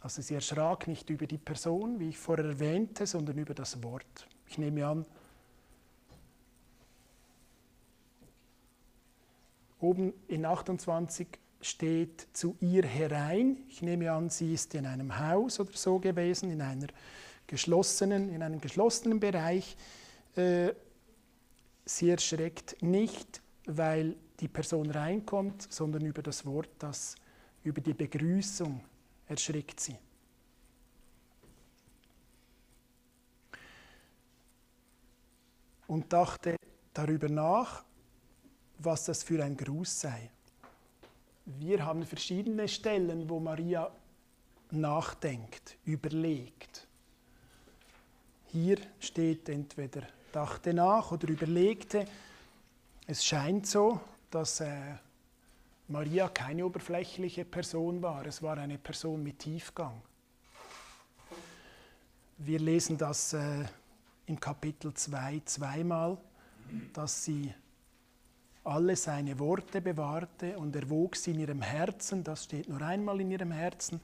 Also 0.00 0.22
sie 0.22 0.34
erschrak 0.34 0.86
nicht 0.86 1.10
über 1.10 1.26
die 1.26 1.38
Person, 1.38 1.98
wie 1.98 2.10
ich 2.10 2.18
vorher 2.18 2.46
erwähnte, 2.46 3.06
sondern 3.06 3.36
über 3.38 3.54
das 3.54 3.82
Wort. 3.82 4.28
Ich 4.46 4.58
nehme 4.58 4.86
an, 4.86 5.04
oben 9.80 10.12
in 10.26 10.44
28 10.44 11.26
steht 11.60 12.28
zu 12.32 12.56
ihr 12.60 12.84
herein. 12.84 13.58
Ich 13.68 13.82
nehme 13.82 14.12
an, 14.12 14.30
sie 14.30 14.54
ist 14.54 14.74
in 14.74 14.86
einem 14.86 15.18
Haus 15.18 15.58
oder 15.60 15.72
so 15.74 15.98
gewesen, 15.98 16.50
in, 16.50 16.60
einer 16.60 16.86
geschlossenen, 17.46 18.30
in 18.30 18.42
einem 18.42 18.60
geschlossenen 18.60 19.20
Bereich. 19.20 19.76
Äh, 20.36 20.72
sie 21.84 22.10
erschreckt 22.10 22.80
nicht, 22.82 23.42
weil 23.66 24.16
die 24.40 24.48
Person 24.48 24.90
reinkommt, 24.90 25.70
sondern 25.72 26.04
über 26.04 26.22
das 26.22 26.46
Wort, 26.46 26.70
das 26.78 27.16
über 27.64 27.80
die 27.80 27.94
Begrüßung 27.94 28.80
erschrickt 29.26 29.80
sie. 29.80 29.96
Und 35.86 36.12
dachte 36.12 36.56
darüber 36.92 37.28
nach, 37.28 37.84
was 38.78 39.04
das 39.04 39.22
für 39.22 39.42
ein 39.42 39.56
Gruß 39.56 40.00
sei. 40.00 40.30
Wir 41.44 41.84
haben 41.84 42.04
verschiedene 42.04 42.68
Stellen, 42.68 43.28
wo 43.28 43.40
Maria 43.40 43.90
nachdenkt, 44.70 45.76
überlegt. 45.84 46.86
Hier 48.46 48.78
steht 49.00 49.48
entweder 49.48 50.02
dachte 50.32 50.74
nach 50.74 51.10
oder 51.12 51.28
überlegte. 51.28 52.06
Es 53.06 53.24
scheint 53.24 53.66
so, 53.66 54.00
dass 54.30 54.60
äh, 54.60 54.94
Maria 55.88 56.28
keine 56.28 56.66
oberflächliche 56.66 57.44
Person 57.44 58.02
war. 58.02 58.26
Es 58.26 58.42
war 58.42 58.58
eine 58.58 58.78
Person 58.78 59.22
mit 59.22 59.38
Tiefgang. 59.38 60.00
Wir 62.36 62.58
lesen 62.58 62.98
das 62.98 63.32
äh, 63.32 63.64
im 64.26 64.38
Kapitel 64.38 64.92
2 64.92 65.42
zweimal, 65.44 66.18
dass 66.92 67.24
sie 67.24 67.52
alle 68.68 68.96
seine 68.96 69.38
Worte 69.38 69.80
bewahrte 69.80 70.58
und 70.58 70.76
erwog 70.76 71.16
sie 71.16 71.32
in 71.32 71.40
ihrem 71.40 71.62
Herzen, 71.62 72.22
das 72.22 72.44
steht 72.44 72.68
nur 72.68 72.82
einmal 72.82 73.20
in 73.20 73.30
ihrem 73.30 73.50
Herzen, 73.50 74.00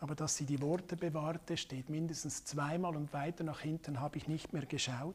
aber 0.00 0.14
dass 0.14 0.36
sie 0.36 0.44
die 0.44 0.60
Worte 0.60 0.96
bewahrte, 0.96 1.56
steht 1.56 1.88
mindestens 1.88 2.44
zweimal 2.44 2.96
und 2.96 3.12
weiter 3.12 3.44
nach 3.44 3.60
hinten 3.60 4.00
habe 4.00 4.18
ich 4.18 4.28
nicht 4.28 4.52
mehr 4.52 4.66
geschaut. 4.66 5.14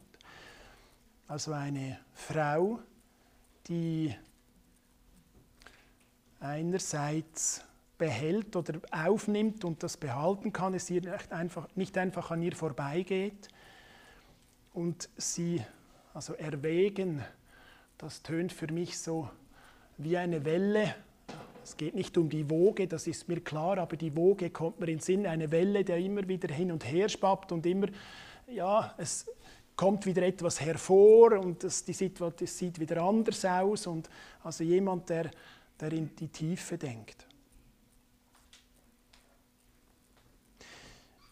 Also 1.28 1.52
eine 1.52 1.98
Frau, 2.14 2.80
die 3.68 4.14
einerseits 6.40 7.64
behält 7.96 8.56
oder 8.56 8.80
aufnimmt 8.90 9.64
und 9.64 9.82
das 9.82 9.96
behalten 9.96 10.52
kann, 10.52 10.74
es 10.74 10.90
ihr 10.90 11.00
nicht 11.00 11.32
einfach, 11.32 11.68
nicht 11.74 11.96
einfach 11.96 12.30
an 12.30 12.42
ihr 12.42 12.54
vorbeigeht 12.54 13.48
und 14.72 15.08
sie 15.16 15.62
also 16.12 16.34
erwägen, 16.34 17.22
das 17.98 18.22
tönt 18.22 18.52
für 18.52 18.72
mich 18.72 18.98
so 18.98 19.28
wie 19.96 20.16
eine 20.16 20.44
Welle. 20.44 20.94
Es 21.62 21.76
geht 21.76 21.94
nicht 21.94 22.18
um 22.18 22.28
die 22.28 22.50
Woge, 22.50 22.86
das 22.86 23.06
ist 23.06 23.28
mir 23.28 23.40
klar, 23.40 23.78
aber 23.78 23.96
die 23.96 24.14
Woge 24.16 24.50
kommt 24.50 24.80
mir 24.80 24.88
in 24.88 24.98
den 24.98 25.00
Sinn, 25.00 25.26
eine 25.26 25.50
Welle, 25.50 25.84
der 25.84 25.98
immer 25.98 26.26
wieder 26.28 26.52
hin 26.52 26.70
und 26.70 26.84
her 26.84 27.08
schwappt 27.08 27.52
und 27.52 27.64
immer, 27.64 27.86
ja, 28.46 28.94
es 28.98 29.26
kommt 29.74 30.04
wieder 30.06 30.22
etwas 30.22 30.60
hervor 30.60 31.32
und 31.32 31.64
das, 31.64 31.84
die 31.84 31.92
Situation 31.92 32.46
sieht 32.46 32.78
wieder 32.78 33.02
anders 33.02 33.44
aus 33.44 33.86
und 33.86 34.10
also 34.42 34.62
jemand, 34.62 35.08
der, 35.08 35.30
der 35.80 35.92
in 35.92 36.14
die 36.14 36.28
Tiefe 36.28 36.76
denkt. 36.76 37.26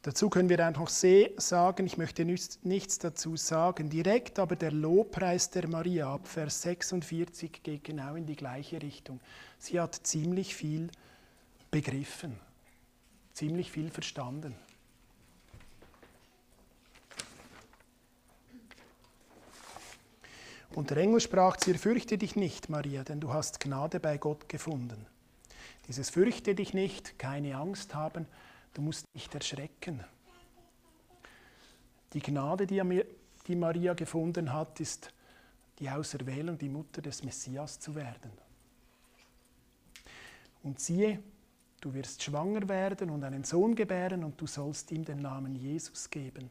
Dazu 0.04 0.28
können 0.30 0.48
wir 0.48 0.66
einfach 0.66 0.88
sagen, 0.88 1.86
ich 1.86 1.96
möchte 1.96 2.24
nichts 2.24 2.98
dazu 2.98 3.36
sagen 3.36 3.88
direkt, 3.88 4.40
aber 4.40 4.56
der 4.56 4.72
Lobpreis 4.72 5.50
der 5.50 5.68
Maria 5.68 6.12
ab 6.12 6.26
Vers 6.26 6.62
46 6.62 7.62
geht 7.62 7.84
genau 7.84 8.16
in 8.16 8.26
die 8.26 8.34
gleiche 8.34 8.82
Richtung. 8.82 9.20
Sie 9.58 9.78
hat 9.78 9.94
ziemlich 10.02 10.56
viel 10.56 10.90
begriffen, 11.70 12.36
ziemlich 13.32 13.70
viel 13.70 13.90
verstanden. 13.90 14.56
Und 20.74 20.90
der 20.90 20.96
Engel 20.96 21.20
sprach 21.20 21.58
zu 21.58 21.70
ihr, 21.70 21.78
fürchte 21.78 22.18
dich 22.18 22.34
nicht, 22.34 22.68
Maria, 22.68 23.04
denn 23.04 23.20
du 23.20 23.32
hast 23.32 23.60
Gnade 23.60 24.00
bei 24.00 24.18
Gott 24.18 24.48
gefunden. 24.48 25.06
Dieses 25.86 26.10
fürchte 26.10 26.56
dich 26.56 26.74
nicht, 26.74 27.20
keine 27.20 27.56
Angst 27.56 27.94
haben, 27.94 28.26
Du 28.74 28.82
musst 28.82 29.06
nicht 29.14 29.34
erschrecken. 29.34 30.02
Die 32.12 32.20
Gnade, 32.20 32.66
die 32.66 33.56
Maria 33.56 33.94
gefunden 33.94 34.52
hat, 34.52 34.80
ist 34.80 35.12
die 35.78 35.88
Auserwählung, 35.90 36.58
die 36.58 36.68
Mutter 36.68 37.02
des 37.02 37.22
Messias 37.22 37.80
zu 37.80 37.94
werden. 37.94 38.30
Und 40.62 40.78
siehe, 40.80 41.22
du 41.80 41.92
wirst 41.92 42.22
schwanger 42.22 42.68
werden 42.68 43.10
und 43.10 43.24
einen 43.24 43.44
Sohn 43.44 43.74
gebären 43.74 44.24
und 44.24 44.40
du 44.40 44.46
sollst 44.46 44.92
ihm 44.92 45.04
den 45.04 45.20
Namen 45.20 45.56
Jesus 45.56 46.08
geben. 46.08 46.50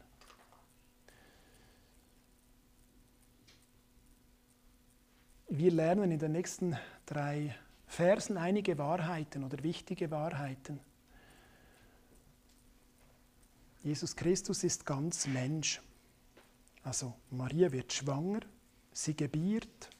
Wir 5.48 5.70
lernen 5.70 6.10
in 6.10 6.18
den 6.18 6.32
nächsten 6.32 6.76
drei 7.06 7.54
Versen 7.86 8.38
einige 8.38 8.78
Wahrheiten 8.78 9.44
oder 9.44 9.62
wichtige 9.62 10.10
Wahrheiten. 10.10 10.80
Jesus 13.82 14.14
Christus 14.14 14.62
ist 14.62 14.86
ganz 14.86 15.26
Mensch. 15.26 15.80
Also 16.84 17.14
Maria 17.30 17.70
wird 17.72 17.92
schwanger, 17.92 18.40
sie 18.92 19.16
gebiert 19.16 19.90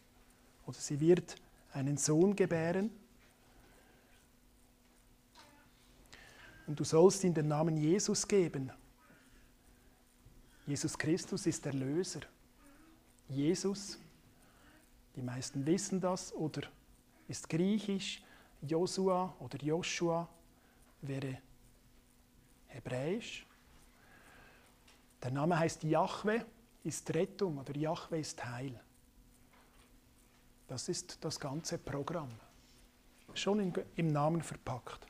oder 0.66 0.78
sie 0.78 1.00
wird 1.00 1.36
einen 1.72 1.96
Sohn 1.96 2.36
gebären. 2.36 2.90
Und 6.66 6.78
du 6.78 6.84
sollst 6.84 7.24
ihm 7.24 7.34
den 7.34 7.48
Namen 7.48 7.76
Jesus 7.76 8.26
geben. 8.26 8.70
Jesus 10.66 10.96
Christus 10.96 11.46
ist 11.46 11.64
der 11.64 11.74
Löser. 11.74 12.20
Jesus, 13.28 13.98
die 15.16 15.22
meisten 15.22 15.66
wissen 15.66 16.00
das, 16.00 16.32
oder 16.32 16.62
ist 17.26 17.48
griechisch, 17.48 18.22
Josua 18.60 19.34
oder 19.40 19.58
Joshua 19.58 20.28
wäre 21.00 21.38
hebräisch. 22.68 23.44
Der 25.22 25.30
Name 25.30 25.58
heißt 25.58 25.84
Jahwe, 25.84 26.44
ist 26.82 27.12
Rettung 27.14 27.58
oder 27.58 27.76
Jahwe 27.76 28.18
ist 28.18 28.44
Heil. 28.44 28.78
Das 30.66 30.88
ist 30.88 31.24
das 31.24 31.38
ganze 31.38 31.78
Programm. 31.78 32.32
Schon 33.34 33.72
im 33.96 34.06
Namen 34.08 34.42
verpackt. 34.42 35.06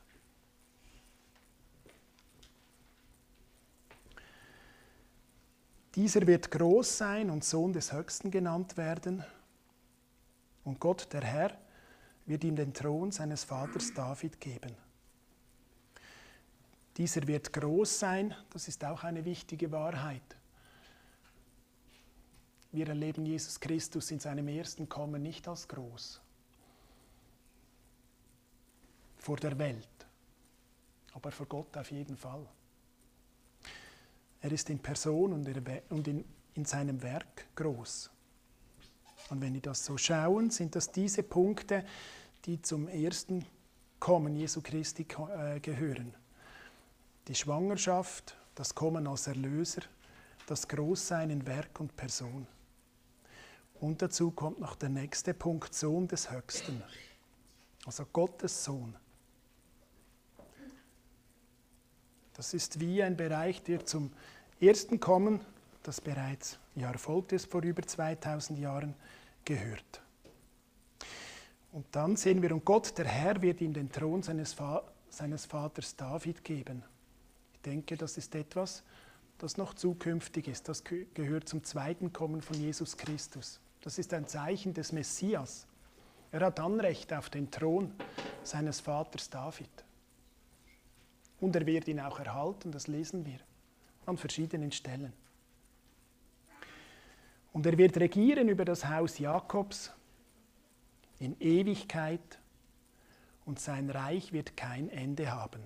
Dieser 5.95 6.25
wird 6.25 6.49
groß 6.49 6.97
sein 6.97 7.29
und 7.29 7.43
Sohn 7.43 7.71
des 7.71 7.93
Höchsten 7.93 8.31
genannt 8.31 8.77
werden. 8.77 9.23
Und 10.63 10.79
Gott, 10.79 11.07
der 11.13 11.21
Herr, 11.21 11.57
wird 12.25 12.43
ihm 12.43 12.55
den 12.55 12.73
Thron 12.73 13.11
seines 13.11 13.43
Vaters 13.43 13.93
David 13.93 14.39
geben. 14.39 14.75
Dieser 16.97 17.27
wird 17.27 17.51
groß 17.51 17.99
sein, 17.99 18.35
das 18.51 18.67
ist 18.67 18.83
auch 18.85 19.03
eine 19.03 19.25
wichtige 19.25 19.71
Wahrheit. 19.71 20.21
Wir 22.71 22.87
erleben 22.87 23.25
Jesus 23.25 23.59
Christus 23.59 24.11
in 24.11 24.19
seinem 24.19 24.47
ersten 24.47 24.87
Kommen 24.87 25.21
nicht 25.21 25.47
als 25.47 25.67
groß 25.67 26.21
vor 29.17 29.37
der 29.37 29.57
Welt, 29.57 29.87
aber 31.13 31.31
vor 31.31 31.45
Gott 31.45 31.77
auf 31.77 31.91
jeden 31.91 32.17
Fall. 32.17 32.45
Er 34.41 34.51
ist 34.51 34.69
in 34.69 34.79
Person 34.79 35.33
und 35.33 36.07
in, 36.07 36.25
in 36.55 36.65
seinem 36.65 37.01
Werk 37.01 37.47
groß. 37.55 38.11
Und 39.29 39.41
wenn 39.41 39.53
wir 39.53 39.61
das 39.61 39.85
so 39.85 39.97
schauen, 39.97 40.49
sind 40.49 40.75
das 40.75 40.91
diese 40.91 41.23
Punkte, 41.23 41.85
die 42.45 42.61
zum 42.61 42.89
ersten 42.89 43.45
Kommen 43.99 44.35
Jesu 44.35 44.61
Christi 44.61 45.07
äh, 45.37 45.61
gehören 45.61 46.13
die 47.27 47.35
Schwangerschaft, 47.35 48.37
das 48.55 48.75
Kommen 48.75 49.07
als 49.07 49.27
Erlöser, 49.27 49.81
das 50.47 50.67
Großsein 50.67 51.29
in 51.29 51.47
Werk 51.47 51.79
und 51.79 51.95
Person. 51.95 52.47
Und 53.79 54.01
dazu 54.01 54.31
kommt 54.31 54.59
noch 54.59 54.75
der 54.75 54.89
nächste 54.89 55.33
Punkt, 55.33 55.73
Sohn 55.73 56.07
des 56.07 56.31
Höchsten, 56.31 56.81
also 57.85 58.05
Gottes 58.05 58.63
Sohn. 58.63 58.95
Das 62.33 62.53
ist 62.53 62.79
wie 62.79 63.03
ein 63.03 63.15
Bereich, 63.15 63.61
der 63.63 63.85
zum 63.85 64.11
ersten 64.59 64.99
Kommen, 64.99 65.41
das 65.83 66.01
bereits 66.01 66.57
ja 66.75 66.91
erfolgt 66.91 67.31
ist 67.31 67.51
vor 67.51 67.61
über 67.61 67.83
2000 67.83 68.57
Jahren, 68.59 68.95
gehört. 69.45 70.01
Und 71.71 71.85
dann 71.91 72.15
sehen 72.15 72.41
wir, 72.41 72.53
und 72.53 72.65
Gott, 72.65 72.97
der 72.97 73.05
Herr, 73.05 73.41
wird 73.41 73.61
ihm 73.61 73.73
den 73.73 73.91
Thron 73.91 74.23
seines, 74.23 74.57
Va 74.57 74.83
seines 75.09 75.45
Vaters 75.45 75.95
David 75.95 76.43
geben. 76.43 76.83
Ich 77.63 77.71
denke, 77.71 77.95
das 77.95 78.17
ist 78.17 78.35
etwas, 78.35 78.83
das 79.37 79.55
noch 79.55 79.73
zukünftig 79.73 80.49
ist. 80.49 80.67
Das 80.67 80.83
gehört 80.83 81.47
zum 81.47 81.63
zweiten 81.63 82.11
Kommen 82.11 82.41
von 82.41 82.59
Jesus 82.59 82.97
Christus. 82.97 83.61
Das 83.79 83.97
ist 83.97 84.13
ein 84.13 84.27
Zeichen 84.27 84.73
des 84.73 84.91
Messias. 84.91 85.65
Er 86.33 86.41
hat 86.41 86.59
Anrecht 86.59 87.13
auf 87.13 87.29
den 87.29 87.49
Thron 87.49 87.93
seines 88.43 88.81
Vaters 88.81 89.29
David. 89.29 89.69
Und 91.39 91.55
er 91.55 91.65
wird 91.65 91.87
ihn 91.87 92.01
auch 92.01 92.19
erhalten, 92.19 92.73
das 92.73 92.87
lesen 92.87 93.25
wir 93.25 93.39
an 94.05 94.17
verschiedenen 94.17 94.73
Stellen. 94.73 95.13
Und 97.53 97.65
er 97.65 97.77
wird 97.77 97.95
regieren 97.95 98.49
über 98.49 98.65
das 98.65 98.89
Haus 98.89 99.19
Jakobs 99.19 99.89
in 101.17 101.39
Ewigkeit 101.39 102.39
und 103.45 103.57
sein 103.57 103.89
Reich 103.89 104.33
wird 104.33 104.57
kein 104.57 104.89
Ende 104.89 105.31
haben. 105.31 105.61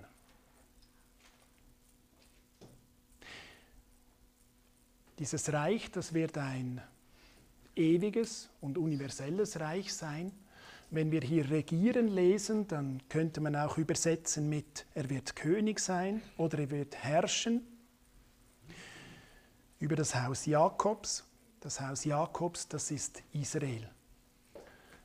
Dieses 5.18 5.52
Reich, 5.52 5.90
das 5.90 6.14
wird 6.14 6.38
ein 6.38 6.80
ewiges 7.74 8.48
und 8.60 8.78
universelles 8.78 9.58
Reich 9.58 9.92
sein. 9.92 10.30
Wenn 10.90 11.10
wir 11.10 11.20
hier 11.22 11.50
regieren 11.50 12.06
lesen, 12.06 12.68
dann 12.68 13.02
könnte 13.08 13.40
man 13.40 13.56
auch 13.56 13.78
übersetzen 13.78 14.48
mit, 14.48 14.86
er 14.94 15.10
wird 15.10 15.34
König 15.34 15.80
sein 15.80 16.22
oder 16.36 16.60
er 16.60 16.70
wird 16.70 16.96
herrschen 16.96 17.66
über 19.80 19.96
das 19.96 20.14
Haus 20.14 20.46
Jakobs. 20.46 21.24
Das 21.60 21.80
Haus 21.80 22.04
Jakobs, 22.04 22.68
das 22.68 22.92
ist 22.92 23.22
Israel. 23.32 23.90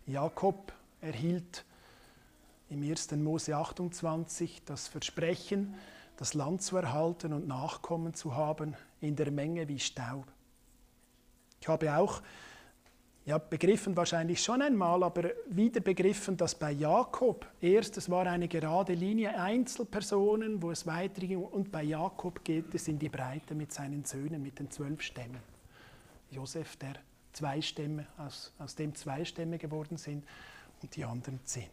Jakob 0.06 0.71
erhielt 1.02 1.65
im 2.69 2.84
1. 2.84 3.12
Mose 3.13 3.56
28 3.56 4.63
das 4.63 4.88
Versprechen, 4.88 5.73
das 6.17 6.36
Land 6.36 6.62
zu 6.62 6.78
erhalten 6.78 7.34
und 7.34 7.47
Nachkommen 7.47 8.13
zu 8.13 8.36
haben 8.36 8.76
in 9.03 9.15
der 9.15 9.31
Menge 9.31 9.67
wie 9.67 9.79
Staub. 9.79 10.25
Ich 11.59 11.67
habe 11.67 11.95
auch 11.95 12.21
ja, 13.25 13.37
begriffen 13.37 13.95
wahrscheinlich 13.95 14.43
schon 14.43 14.61
einmal, 14.61 15.01
aber 15.01 15.31
wieder 15.47 15.79
begriffen, 15.79 16.35
dass 16.35 16.55
bei 16.55 16.71
Jakob 16.71 17.47
erst 17.61 17.95
es 17.97 18.09
war 18.09 18.27
eine 18.27 18.49
gerade 18.49 18.93
Linie 18.93 19.39
Einzelpersonen, 19.39 20.61
wo 20.61 20.71
es 20.71 20.85
weiterging 20.85 21.41
und 21.41 21.71
bei 21.71 21.83
Jakob 21.83 22.43
geht 22.43 22.75
es 22.75 22.89
in 22.89 22.99
die 22.99 23.07
Breite 23.07 23.55
mit 23.55 23.71
seinen 23.71 24.03
Söhnen, 24.03 24.43
mit 24.43 24.59
den 24.59 24.69
zwölf 24.69 25.01
Stämmen. 25.01 25.41
Josef, 26.31 26.75
der 26.75 26.95
zwei 27.31 27.61
Stämme, 27.61 28.07
aus, 28.17 28.51
aus 28.59 28.75
dem 28.75 28.93
zwei 28.93 29.23
Stämme 29.23 29.57
geworden 29.57 29.97
sind 29.97 30.25
und 30.81 30.93
die 30.93 31.05
anderen 31.05 31.39
zehn. 31.45 31.69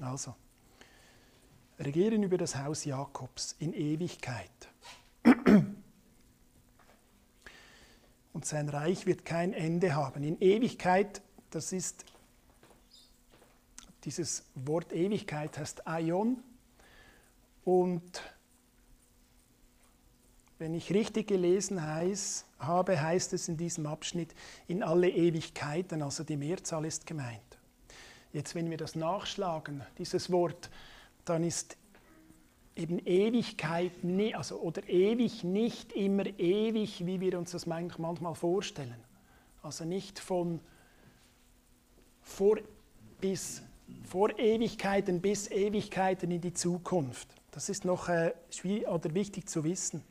Also, 0.00 0.34
regieren 1.78 2.22
über 2.22 2.38
das 2.38 2.56
Haus 2.56 2.84
Jakobs 2.84 3.56
in 3.58 3.72
Ewigkeit. 3.72 4.50
Und 8.32 8.44
sein 8.44 8.68
Reich 8.68 9.06
wird 9.06 9.24
kein 9.24 9.52
Ende 9.52 9.94
haben. 9.94 10.24
In 10.24 10.40
Ewigkeit, 10.40 11.22
das 11.50 11.72
ist, 11.72 12.04
dieses 14.04 14.44
Wort 14.54 14.92
Ewigkeit 14.92 15.58
heißt 15.58 15.86
Aion. 15.86 16.42
Und 17.64 18.22
wenn 20.58 20.74
ich 20.74 20.92
richtig 20.92 21.28
gelesen 21.28 21.84
heiß, 21.84 22.46
habe, 22.58 23.00
heißt 23.00 23.32
es 23.32 23.48
in 23.48 23.56
diesem 23.56 23.86
Abschnitt 23.86 24.34
in 24.66 24.82
alle 24.82 25.10
Ewigkeiten, 25.10 26.02
also 26.02 26.24
die 26.24 26.36
Mehrzahl 26.36 26.84
ist 26.84 27.06
gemeint. 27.06 27.58
Jetzt, 28.32 28.54
wenn 28.54 28.70
wir 28.70 28.76
das 28.78 28.94
nachschlagen, 28.94 29.82
dieses 29.98 30.30
Wort, 30.32 30.70
dann 31.24 31.44
ist 31.44 31.76
eben 32.74 32.98
Ewigkeit, 33.00 33.92
also, 34.34 34.56
oder 34.56 34.88
ewig 34.88 35.44
nicht 35.44 35.92
immer 35.92 36.26
ewig, 36.38 37.04
wie 37.06 37.20
wir 37.20 37.38
uns 37.38 37.52
das 37.52 37.66
manchmal 37.66 38.34
vorstellen. 38.34 39.02
Also 39.62 39.84
nicht 39.84 40.18
von 40.18 40.60
vor, 42.22 42.58
bis, 43.20 43.62
vor 44.04 44.38
Ewigkeiten 44.38 45.20
bis 45.20 45.50
Ewigkeiten 45.50 46.30
in 46.30 46.40
die 46.40 46.54
Zukunft. 46.54 47.28
Das 47.50 47.68
ist 47.68 47.84
noch 47.84 48.08
äh, 48.08 48.32
oder 48.86 49.14
wichtig 49.14 49.48
zu 49.48 49.64
wissen. 49.64 50.02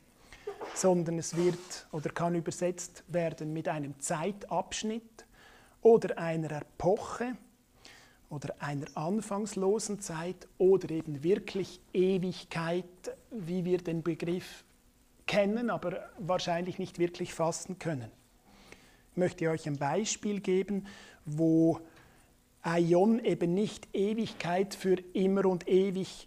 Sondern 0.74 1.18
es 1.18 1.36
wird 1.36 1.86
oder 1.90 2.10
kann 2.10 2.34
übersetzt 2.34 3.02
werden 3.08 3.52
mit 3.52 3.68
einem 3.68 3.98
Zeitabschnitt 3.98 5.26
oder 5.82 6.16
einer 6.16 6.62
Epoche 6.62 7.36
oder 8.32 8.54
einer 8.60 8.86
anfangslosen 8.94 10.00
Zeit 10.00 10.48
oder 10.56 10.90
eben 10.90 11.22
wirklich 11.22 11.80
Ewigkeit, 11.92 12.86
wie 13.30 13.66
wir 13.66 13.76
den 13.76 14.02
Begriff 14.02 14.64
kennen, 15.26 15.68
aber 15.68 16.08
wahrscheinlich 16.18 16.78
nicht 16.78 16.98
wirklich 16.98 17.34
fassen 17.34 17.78
können. 17.78 18.10
Ich 19.10 19.18
möchte 19.18 19.50
euch 19.50 19.66
ein 19.66 19.76
Beispiel 19.76 20.40
geben, 20.40 20.86
wo 21.26 21.80
Aion 22.62 23.22
eben 23.22 23.52
nicht 23.52 23.86
Ewigkeit 23.92 24.74
für 24.74 24.96
immer 25.12 25.44
und 25.44 25.68
ewig 25.68 26.26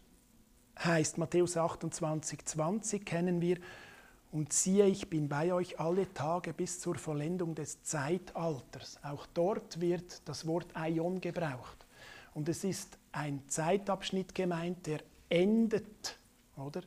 heißt. 0.78 1.18
Matthäus 1.18 1.58
28, 1.58 2.46
20 2.46 3.04
kennen 3.04 3.42
wir. 3.42 3.58
Und 4.32 4.54
siehe, 4.54 4.86
ich 4.86 5.10
bin 5.10 5.28
bei 5.28 5.54
euch 5.54 5.80
alle 5.80 6.14
Tage 6.14 6.54
bis 6.54 6.80
zur 6.82 6.96
Vollendung 6.96 7.56
des 7.56 7.82
Zeitalters. 7.82 9.00
Auch 9.02 9.26
dort 9.34 9.82
wird 9.82 10.22
das 10.28 10.46
Wort 10.46 10.68
Aion 10.76 11.20
gebraucht. 11.20 11.85
Und 12.36 12.50
es 12.50 12.66
ist 12.66 12.98
ein 13.14 13.42
Zeitabschnitt 13.48 14.36
gemeint, 14.36 14.86
der 14.86 15.00
endet, 15.30 16.20
oder? 16.58 16.82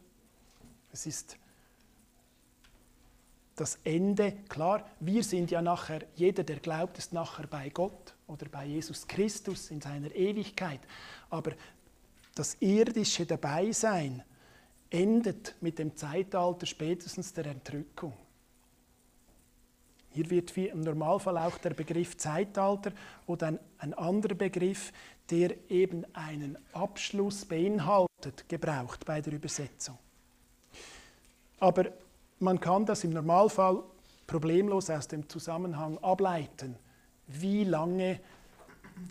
Es 0.93 1.07
ist 1.07 1.39
das 3.57 3.79
Ende. 3.83 4.33
Klar, 4.51 4.89
wir 5.01 5.25
sind 5.25 5.51
ja 5.51 5.63
nachher, 5.63 6.03
jeder, 6.15 6.45
der 6.45 6.61
glaubt, 6.61 6.99
ist 6.99 7.15
nachher 7.15 7.47
bei 7.47 7.71
Gott 7.71 8.15
oder 8.27 8.47
bei 8.51 8.67
Jesus 8.67 9.09
Christus 9.09 9.71
in 9.71 9.81
seiner 9.81 10.15
Ewigkeit. 10.15 10.81
Aber 11.31 11.53
das 12.35 12.59
irdische 12.61 13.25
Dabeisein 13.25 14.23
endet 14.91 15.55
mit 15.63 15.79
dem 15.79 15.97
Zeitalter 15.97 16.67
spätestens 16.67 17.33
der 17.33 17.47
Entrückung. 17.47 18.13
Hier 20.19 20.31
wird 20.31 20.57
im 20.57 20.81
Normalfall 20.81 21.39
auch 21.39 21.59
der 21.59 21.75
Begriff 21.75 22.17
Zeitalter 22.17 22.91
oder 23.29 23.47
ein, 23.47 23.61
ein 23.79 23.95
anderer 23.95 24.35
Begriff, 24.35 24.93
der 25.31 25.71
eben 25.71 26.05
einen 26.13 26.59
Abschluss 26.73 27.45
beinhaltet, 27.45 28.49
gebraucht 28.49 29.05
bei 29.05 29.21
der 29.21 29.35
Übersetzung. 29.35 29.97
Aber 31.61 31.93
man 32.41 32.59
kann 32.59 32.85
das 32.85 33.05
im 33.05 33.13
Normalfall 33.13 33.81
problemlos 34.27 34.91
aus 34.91 35.07
dem 35.07 35.29
Zusammenhang 35.29 35.99
ableiten, 35.99 36.75
wie 37.29 37.63
lange 37.63 38.19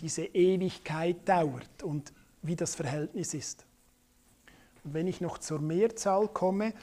diese 0.02 0.26
Ewigkeit 0.26 1.26
dauert 1.26 1.84
und 1.84 2.12
wie 2.42 2.58
das 2.58 2.76
Verhältnis 2.76 3.34
ist. 3.34 3.66
Und 4.84 4.94
wenn 4.94 5.08
ich 5.08 5.22
noch 5.22 5.38
zur 5.38 5.62
Mehrzahl 5.62 6.28
komme, 6.28 6.74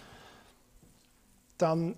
dann 1.59 1.97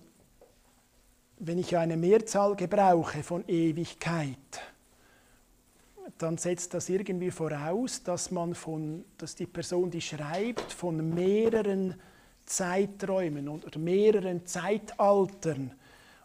wenn 1.39 1.59
ich 1.59 1.77
eine 1.77 1.97
Mehrzahl 1.97 2.55
gebrauche 2.55 3.21
von 3.23 3.47
Ewigkeit, 3.47 4.37
dann 6.17 6.37
setzt 6.37 6.73
das 6.73 6.89
irgendwie 6.89 7.31
voraus, 7.31 8.01
dass 8.01 8.31
man 8.31 8.55
von, 8.55 9.05
dass 9.17 9.35
die 9.35 9.45
Person, 9.45 9.91
die 9.91 10.01
schreibt, 10.01 10.71
von 10.71 11.13
mehreren 11.13 11.95
Zeiträumen 12.45 13.47
oder 13.49 13.77
mehreren 13.77 14.45
Zeitaltern 14.45 15.73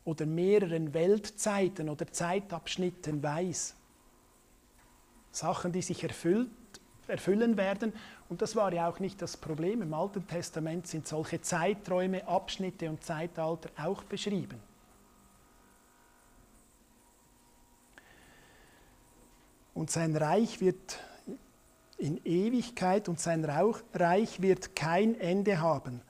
oder 0.04 0.24
mehreren 0.24 0.94
Weltzeiten 0.94 1.88
oder 1.88 2.06
Zeitabschnitten 2.10 3.22
weiß. 3.22 3.74
Sachen, 5.30 5.72
die 5.72 5.82
sich 5.82 6.02
erfüllt, 6.02 6.48
erfüllen 7.08 7.56
werden. 7.56 7.92
Und 8.28 8.40
das 8.40 8.56
war 8.56 8.72
ja 8.72 8.88
auch 8.88 8.98
nicht 9.00 9.20
das 9.20 9.36
Problem. 9.36 9.82
Im 9.82 9.94
Alten 9.94 10.26
Testament 10.26 10.86
sind 10.86 11.06
solche 11.06 11.40
Zeiträume, 11.40 12.26
Abschnitte 12.26 12.88
und 12.88 13.02
Zeitalter 13.04 13.68
auch 13.76 14.04
beschrieben. 14.04 14.71
Und 19.74 19.90
sein 19.90 20.16
Reich 20.16 20.60
wird 20.60 20.98
in 21.98 22.20
Ewigkeit 22.24 23.08
und 23.08 23.20
sein 23.20 23.44
Reich 23.44 24.42
wird 24.42 24.74
kein 24.74 25.18
Ende 25.18 25.60
haben. 25.60 26.02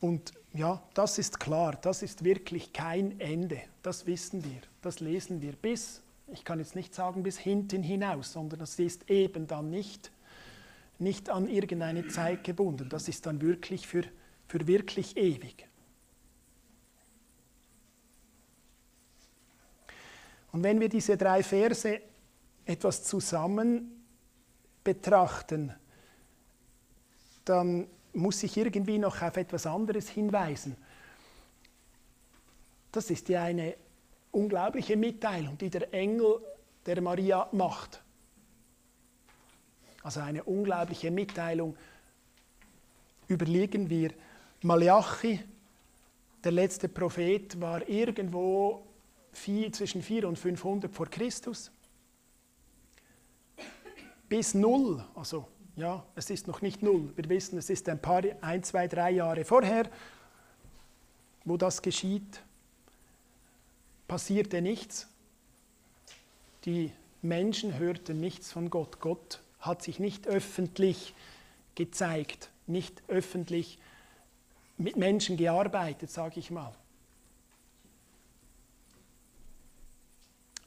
Und 0.00 0.32
ja, 0.52 0.82
das 0.94 1.18
ist 1.18 1.40
klar, 1.40 1.76
das 1.80 2.02
ist 2.02 2.24
wirklich 2.24 2.72
kein 2.72 3.18
Ende. 3.20 3.60
Das 3.82 4.06
wissen 4.06 4.44
wir, 4.44 4.60
das 4.82 5.00
lesen 5.00 5.40
wir 5.40 5.52
bis, 5.52 6.02
ich 6.32 6.44
kann 6.44 6.58
jetzt 6.58 6.76
nicht 6.76 6.94
sagen 6.94 7.22
bis 7.22 7.38
hinten 7.38 7.82
hinaus, 7.82 8.32
sondern 8.32 8.60
das 8.60 8.78
ist 8.78 9.08
eben 9.10 9.46
dann 9.46 9.70
nicht, 9.70 10.10
nicht 10.98 11.30
an 11.30 11.48
irgendeine 11.48 12.06
Zeit 12.08 12.44
gebunden. 12.44 12.88
Das 12.88 13.08
ist 13.08 13.24
dann 13.26 13.40
wirklich 13.40 13.86
für, 13.86 14.02
für 14.46 14.66
wirklich 14.66 15.16
ewig. 15.16 15.66
Und 20.52 20.64
wenn 20.64 20.80
wir 20.80 20.88
diese 20.88 21.16
drei 21.16 21.42
Verse 21.42 22.00
etwas 22.68 23.02
zusammen 23.02 24.04
betrachten, 24.84 25.74
dann 27.44 27.88
muss 28.12 28.42
ich 28.42 28.56
irgendwie 28.56 28.98
noch 28.98 29.22
auf 29.22 29.36
etwas 29.36 29.66
anderes 29.66 30.08
hinweisen. 30.10 30.76
Das 32.92 33.10
ist 33.10 33.28
ja 33.30 33.42
eine 33.42 33.74
unglaubliche 34.32 34.96
Mitteilung, 34.96 35.56
die 35.56 35.70
der 35.70 35.92
Engel 35.94 36.40
der 36.84 37.00
Maria 37.00 37.48
macht. 37.52 38.02
Also 40.02 40.20
eine 40.20 40.44
unglaubliche 40.44 41.10
Mitteilung. 41.10 41.74
Überlegen 43.28 43.88
wir, 43.88 44.12
Malachi, 44.62 45.40
der 46.44 46.52
letzte 46.52 46.88
Prophet, 46.88 47.58
war 47.60 47.88
irgendwo 47.88 48.86
vier, 49.32 49.72
zwischen 49.72 50.02
400 50.02 50.28
und 50.28 50.38
500 50.38 50.94
vor 50.94 51.06
Christus. 51.06 51.70
Bis 54.28 54.54
null, 54.54 55.02
also 55.14 55.48
ja, 55.76 56.04
es 56.16 56.28
ist 56.28 56.48
noch 56.48 56.60
nicht 56.60 56.82
null. 56.82 57.12
Wir 57.16 57.28
wissen, 57.28 57.56
es 57.56 57.70
ist 57.70 57.88
ein 57.88 58.00
paar, 58.02 58.22
ein, 58.40 58.62
zwei, 58.62 58.88
drei 58.88 59.12
Jahre 59.12 59.44
vorher, 59.44 59.88
wo 61.44 61.56
das 61.56 61.80
geschieht, 61.82 62.42
passierte 64.08 64.60
nichts. 64.60 65.06
Die 66.64 66.92
Menschen 67.22 67.78
hörten 67.78 68.20
nichts 68.20 68.52
von 68.52 68.70
Gott. 68.70 69.00
Gott 69.00 69.40
hat 69.60 69.82
sich 69.82 69.98
nicht 69.98 70.26
öffentlich 70.26 71.14
gezeigt, 71.74 72.50
nicht 72.66 73.02
öffentlich 73.08 73.78
mit 74.76 74.96
Menschen 74.96 75.36
gearbeitet, 75.36 76.10
sage 76.10 76.40
ich 76.40 76.50
mal. 76.50 76.74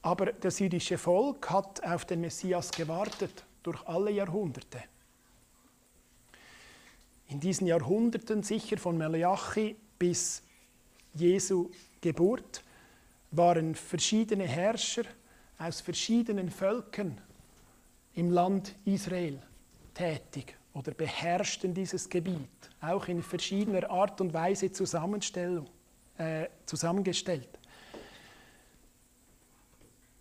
Aber 0.01 0.33
das 0.33 0.57
jüdische 0.57 0.97
Volk 0.97 1.49
hat 1.51 1.83
auf 1.83 2.05
den 2.05 2.21
Messias 2.21 2.71
gewartet 2.71 3.43
durch 3.63 3.85
alle 3.87 4.11
Jahrhunderte. 4.11 4.83
In 7.27 7.39
diesen 7.39 7.67
Jahrhunderten, 7.67 8.43
sicher 8.43 8.77
von 8.77 8.97
Malachi 8.97 9.75
bis 9.97 10.43
Jesu 11.13 11.69
Geburt, 12.01 12.63
waren 13.31 13.75
verschiedene 13.75 14.45
Herrscher 14.45 15.03
aus 15.57 15.79
verschiedenen 15.81 16.49
Völkern 16.49 17.19
im 18.15 18.31
Land 18.31 18.75
Israel 18.83 19.41
tätig 19.93 20.57
oder 20.73 20.91
beherrschten 20.93 21.73
dieses 21.73 22.09
Gebiet, 22.09 22.69
auch 22.81 23.07
in 23.07 23.21
verschiedener 23.21 23.89
Art 23.89 24.19
und 24.21 24.33
Weise 24.33 24.65
äh, 24.65 26.47
zusammengestellt. 26.65 27.49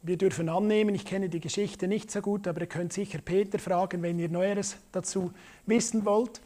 Wir 0.02 0.16
dürfen 0.16 0.48
annehmen, 0.48 0.94
ich 0.94 1.04
kenne 1.04 1.28
die 1.28 1.40
Geschichte 1.40 1.86
nicht 1.86 2.10
so 2.10 2.22
gut, 2.22 2.48
aber 2.48 2.62
ihr 2.62 2.66
könnt 2.66 2.92
sicher 2.92 3.18
Peter 3.18 3.58
fragen, 3.58 4.02
wenn 4.02 4.18
ihr 4.18 4.30
Neueres 4.30 4.78
dazu 4.92 5.32
wissen 5.66 6.04
wollt. 6.06 6.40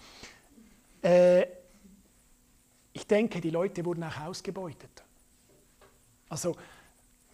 Äh, 1.02 1.46
ich 2.92 3.06
denke, 3.06 3.40
die 3.40 3.50
Leute 3.50 3.84
wurden 3.84 4.02
auch 4.04 4.20
ausgebeutet. 4.20 5.04
Also 6.28 6.56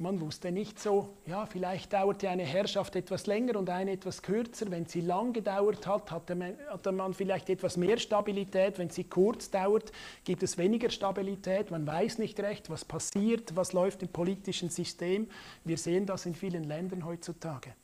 man 0.00 0.20
wusste 0.20 0.50
nicht 0.50 0.78
so, 0.78 1.16
ja, 1.26 1.44
vielleicht 1.46 1.92
dauerte 1.92 2.28
eine 2.30 2.44
Herrschaft 2.44 2.96
etwas 2.96 3.26
länger 3.26 3.56
und 3.56 3.68
eine 3.68 3.92
etwas 3.92 4.22
kürzer. 4.22 4.70
Wenn 4.70 4.86
sie 4.86 5.02
lang 5.02 5.32
gedauert 5.32 5.86
hat, 5.86 6.10
hatte 6.10 6.34
man, 6.34 6.56
hatte 6.68 6.90
man, 6.90 7.12
vielleicht 7.12 7.50
etwas 7.50 7.76
mehr 7.76 7.98
Stabilität. 7.98 8.78
Wenn 8.78 8.88
sie 8.88 9.04
kurz 9.04 9.50
dauert, 9.50 9.92
gibt 10.24 10.42
es 10.42 10.56
weniger 10.56 10.88
Stabilität. 10.88 11.70
Man 11.70 11.86
weiß 11.86 12.18
nicht 12.18 12.40
recht, 12.40 12.70
was 12.70 12.84
passiert, 12.84 13.54
was 13.54 13.72
läuft 13.74 14.02
im 14.02 14.08
politischen 14.08 14.70
System. 14.70 15.28
Wir 15.64 15.76
sehen 15.76 16.06
das 16.06 16.24
in 16.24 16.34
vielen 16.34 16.64
Ländern 16.64 17.04
heutzutage. 17.04 17.74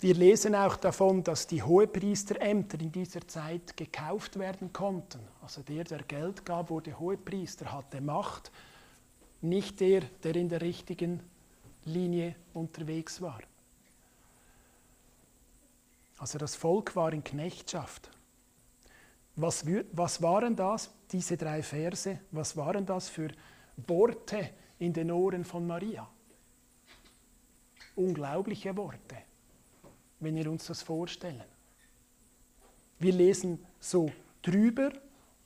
Wir 0.00 0.14
lesen 0.14 0.54
auch 0.54 0.76
davon, 0.76 1.24
dass 1.24 1.48
die 1.48 1.60
Hohepriesterämter 1.60 2.80
in 2.80 2.92
dieser 2.92 3.26
Zeit 3.26 3.76
gekauft 3.76 4.38
werden 4.38 4.72
konnten. 4.72 5.18
Also 5.42 5.62
der, 5.62 5.82
der 5.82 6.04
Geld 6.04 6.46
gab, 6.46 6.70
wurde 6.70 6.96
Hohepriester, 7.00 7.72
hatte 7.72 8.00
Macht 8.00 8.52
nicht 9.40 9.80
der, 9.80 10.02
der 10.22 10.36
in 10.36 10.48
der 10.48 10.60
richtigen 10.60 11.20
Linie 11.84 12.34
unterwegs 12.54 13.20
war. 13.20 13.40
Also 16.18 16.38
das 16.38 16.56
Volk 16.56 16.96
war 16.96 17.12
in 17.12 17.22
Knechtschaft. 17.22 18.10
Was, 19.36 19.64
was 19.92 20.20
waren 20.20 20.56
das, 20.56 20.90
diese 21.12 21.36
drei 21.36 21.62
Verse, 21.62 22.18
was 22.32 22.56
waren 22.56 22.84
das 22.84 23.08
für 23.08 23.28
Worte 23.86 24.50
in 24.80 24.92
den 24.92 25.12
Ohren 25.12 25.44
von 25.44 25.64
Maria? 25.64 26.08
Unglaubliche 27.94 28.76
Worte, 28.76 29.16
wenn 30.18 30.34
wir 30.34 30.50
uns 30.50 30.66
das 30.66 30.82
vorstellen. 30.82 31.44
Wir 32.98 33.12
lesen 33.12 33.64
so 33.78 34.10
drüber 34.42 34.90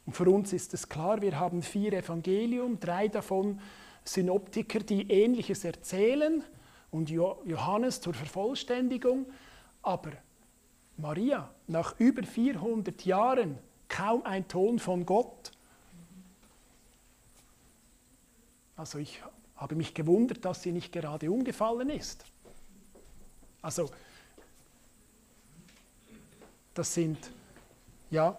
und 0.04 0.14
für 0.14 0.28
uns 0.28 0.52
ist 0.52 0.74
es 0.74 0.88
klar, 0.88 1.22
wir 1.22 1.38
haben 1.38 1.62
vier 1.62 1.92
Evangelium, 1.92 2.80
drei 2.80 3.08
davon 3.08 3.60
Synoptiker, 4.04 4.80
die 4.80 5.10
Ähnliches 5.10 5.64
erzählen 5.64 6.42
und 6.90 7.08
Johannes 7.08 8.00
zur 8.00 8.14
Vervollständigung. 8.14 9.26
Aber 9.80 10.12
Maria, 10.96 11.50
nach 11.68 11.98
über 12.00 12.24
400 12.24 13.04
Jahren, 13.04 13.58
kaum 13.88 14.24
ein 14.24 14.48
Ton 14.48 14.78
von 14.78 15.06
Gott. 15.06 15.52
Also 18.76 18.98
ich 18.98 19.22
habe 19.56 19.76
mich 19.76 19.94
gewundert, 19.94 20.44
dass 20.44 20.62
sie 20.62 20.72
nicht 20.72 20.92
gerade 20.92 21.30
umgefallen 21.30 21.90
ist. 21.90 22.24
Also 23.60 23.88
das 26.74 26.92
sind 26.92 27.30
ja 28.10 28.36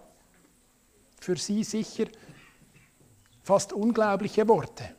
für 1.24 1.36
sie 1.36 1.64
sicher 1.64 2.06
fast 3.42 3.72
unglaubliche 3.72 4.46
Worte. 4.46 4.94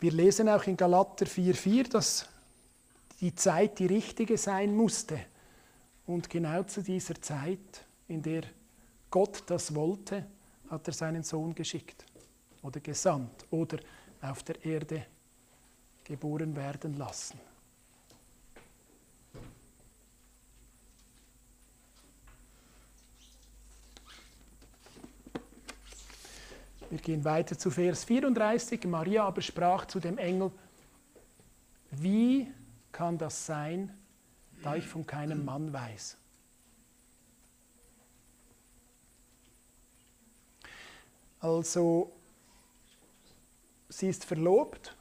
Wir 0.00 0.10
lesen 0.10 0.48
auch 0.48 0.64
in 0.64 0.76
Galater 0.76 1.26
4,4, 1.26 1.88
dass 1.88 2.28
die 3.20 3.34
Zeit 3.34 3.78
die 3.78 3.86
richtige 3.86 4.36
sein 4.36 4.74
musste. 4.74 5.20
Und 6.06 6.28
genau 6.28 6.64
zu 6.64 6.82
dieser 6.82 7.20
Zeit, 7.22 7.84
in 8.08 8.20
der 8.20 8.42
Gott 9.10 9.44
das 9.46 9.74
wollte, 9.74 10.26
hat 10.70 10.88
er 10.88 10.94
seinen 10.94 11.22
Sohn 11.22 11.54
geschickt 11.54 12.04
oder 12.62 12.80
gesandt 12.80 13.46
oder 13.50 13.78
auf 14.20 14.42
der 14.42 14.64
Erde 14.64 15.06
geboren 16.02 16.56
werden 16.56 16.94
lassen. 16.94 17.51
Wir 26.92 26.98
gehen 26.98 27.24
weiter 27.24 27.56
zu 27.56 27.70
Vers 27.70 28.04
34. 28.04 28.84
Maria 28.84 29.24
aber 29.24 29.40
sprach 29.40 29.86
zu 29.86 29.98
dem 29.98 30.18
Engel, 30.18 30.52
wie 31.90 32.52
kann 32.92 33.16
das 33.16 33.46
sein, 33.46 33.96
da 34.62 34.76
ich 34.76 34.86
von 34.86 35.06
keinem 35.06 35.42
Mann 35.42 35.72
weiß? 35.72 36.18
Also, 41.40 42.12
sie 43.88 44.08
ist 44.08 44.26
verlobt, 44.26 44.94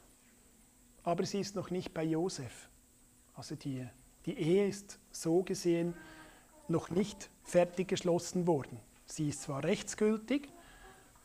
aber 1.04 1.25
sie 1.25 1.41
ist 1.41 1.58
noch 1.58 1.71
nicht 1.71 1.93
bei 1.93 2.06
Josef. 2.06 2.69
Also 3.34 3.56
die, 3.56 3.86
die 4.25 4.38
Ehe 4.38 4.65
ist 4.65 4.97
so 5.12 5.43
gesehen 5.43 5.93
noch 6.69 6.89
nicht 6.89 7.30
fertig 7.43 7.89
geschlossen 7.89 8.47
worden. 8.47 8.80
Sie 9.06 9.27
ist 9.27 9.41
zwar 9.41 9.65
rechtsgültig, 9.65 10.47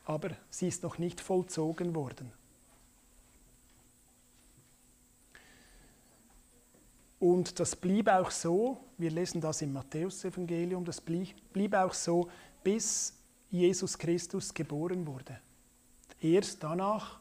aber 0.07 0.29
sie 0.49 0.69
ist 0.69 0.83
noch 0.83 0.97
nicht 0.97 1.19
vollzogen 1.19 1.93
worden. 1.93 2.31
Und 7.19 7.59
das 7.59 7.75
blieb 7.75 8.07
auch 8.07 8.31
so, 8.31 8.79
wir 8.97 9.11
lesen 9.11 9.41
das 9.41 9.61
im 9.61 9.73
Matthäusevangelium, 9.73 10.85
das 10.85 11.01
blieb, 11.01 11.73
auch 11.73 11.93
so, 11.93 12.29
bis 12.63 13.17
Jesus 13.49 13.97
Christus 13.97 14.53
geboren 14.53 15.05
wurde. 15.05 15.41
Erst 16.21 16.63
danach, 16.63 17.19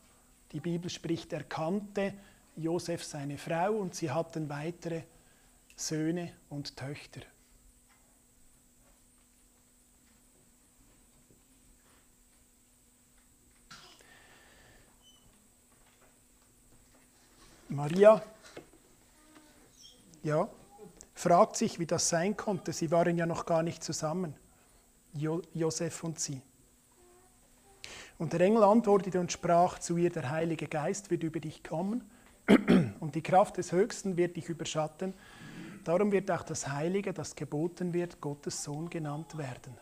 die 0.53 0.61
Bibel 0.61 0.88
spricht, 0.88 1.33
erkannte 1.33 2.14
Josef 2.55 3.03
seine 3.03 3.37
Frau 3.37 3.72
und 3.72 3.96
sie 3.96 4.11
hatten 4.11 4.49
weitere 4.49 5.03
Söhne 5.75 6.35
und 6.51 6.77
Töchter. 6.77 7.22
Maria 17.68 18.22
ja, 20.22 20.48
fragt 21.14 21.57
sich, 21.57 21.79
wie 21.79 21.87
das 21.87 22.09
sein 22.09 22.37
konnte. 22.37 22.72
Sie 22.72 22.90
waren 22.90 23.16
ja 23.16 23.26
noch 23.26 23.46
gar 23.46 23.62
nicht 23.62 23.83
zusammen. 23.83 24.35
jo 25.12 25.42
Josef 25.55 26.05
und 26.05 26.18
sie. 26.18 26.42
Und 28.18 28.33
der 28.33 28.40
Engel 28.40 28.64
antwortete 28.64 29.20
und 29.20 29.31
sprach 29.31 29.79
zu 29.79 29.96
ihr, 29.96 30.11
der 30.11 30.31
Heilige 30.31 30.68
Geist 30.68 31.11
wird 31.11 31.22
über 31.22 31.40
dich 31.40 31.62
kommen 31.62 32.09
und 33.00 33.14
die 33.14 33.22
Kraft 33.22 33.57
des 33.57 33.72
Höchsten 33.72 34.16
wird 34.16 34.37
dich 34.37 34.48
überschatten. 34.48 35.14
Darum 35.85 36.11
wird 36.12 36.31
auch 36.31 36.42
das 36.42 36.68
Heilige, 36.68 37.12
das 37.12 37.37
geboten 37.37 37.92
wird, 37.92 38.20
Gottes 38.20 38.64
Sohn 38.64 38.90
genannt 38.90 39.37
werden. 39.38 39.76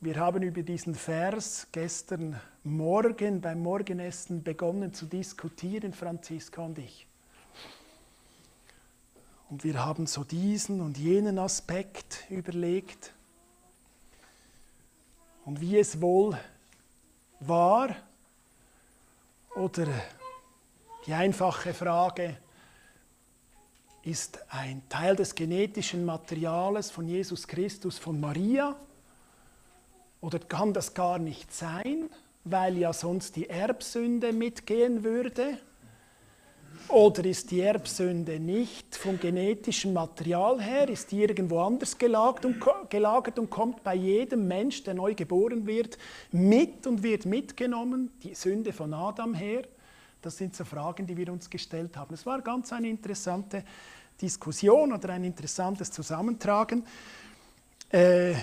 Wir 0.00 0.14
haben 0.14 0.44
über 0.44 0.62
diesen 0.62 0.94
Vers 0.94 1.66
gestern 1.72 2.40
Morgen 2.62 3.40
beim 3.40 3.60
Morgenessen 3.60 4.44
begonnen 4.44 4.94
zu 4.94 5.06
diskutieren, 5.06 5.92
Franziska 5.92 6.62
und 6.62 6.78
ich. 6.78 7.08
Und 9.50 9.64
wir 9.64 9.84
haben 9.84 10.06
so 10.06 10.22
diesen 10.22 10.80
und 10.80 10.98
jenen 10.98 11.40
Aspekt 11.40 12.30
überlegt 12.30 13.12
und 15.44 15.60
wie 15.60 15.76
es 15.76 16.00
wohl 16.00 16.38
war 17.40 17.96
oder 19.56 19.88
die 21.06 21.12
einfache 21.12 21.74
Frage, 21.74 22.36
ist 24.02 24.38
ein 24.52 24.88
Teil 24.88 25.16
des 25.16 25.34
genetischen 25.34 26.04
Materials 26.04 26.88
von 26.88 27.08
Jesus 27.08 27.48
Christus 27.48 27.98
von 27.98 28.20
Maria 28.20 28.76
oder 30.20 30.38
kann 30.38 30.72
das 30.72 30.94
gar 30.94 31.18
nicht 31.18 31.52
sein, 31.52 32.10
weil 32.44 32.76
ja 32.78 32.92
sonst 32.92 33.36
die 33.36 33.48
Erbsünde 33.48 34.32
mitgehen 34.32 35.04
würde? 35.04 35.58
Oder 36.88 37.24
ist 37.26 37.50
die 37.50 37.60
Erbsünde 37.60 38.40
nicht 38.40 38.96
vom 38.96 39.20
genetischen 39.20 39.92
Material 39.92 40.60
her, 40.62 40.88
ist 40.88 41.10
die 41.12 41.20
irgendwo 41.20 41.60
anders 41.60 41.98
gelagert 41.98 42.46
und, 42.46 42.64
gelagert 42.88 43.38
und 43.38 43.50
kommt 43.50 43.82
bei 43.82 43.94
jedem 43.94 44.48
Mensch, 44.48 44.84
der 44.84 44.94
neu 44.94 45.14
geboren 45.14 45.66
wird, 45.66 45.98
mit 46.32 46.86
und 46.86 47.02
wird 47.02 47.26
mitgenommen, 47.26 48.10
die 48.22 48.34
Sünde 48.34 48.72
von 48.72 48.94
Adam 48.94 49.34
her? 49.34 49.62
Das 50.22 50.38
sind 50.38 50.56
so 50.56 50.64
Fragen, 50.64 51.06
die 51.06 51.16
wir 51.16 51.30
uns 51.30 51.50
gestellt 51.50 51.96
haben. 51.96 52.14
Es 52.14 52.24
war 52.24 52.40
ganz 52.40 52.72
eine 52.72 52.88
interessante 52.88 53.64
Diskussion 54.20 54.92
oder 54.92 55.10
ein 55.10 55.24
interessantes 55.24 55.90
Zusammentragen. 55.90 56.84
Äh, 57.90 58.34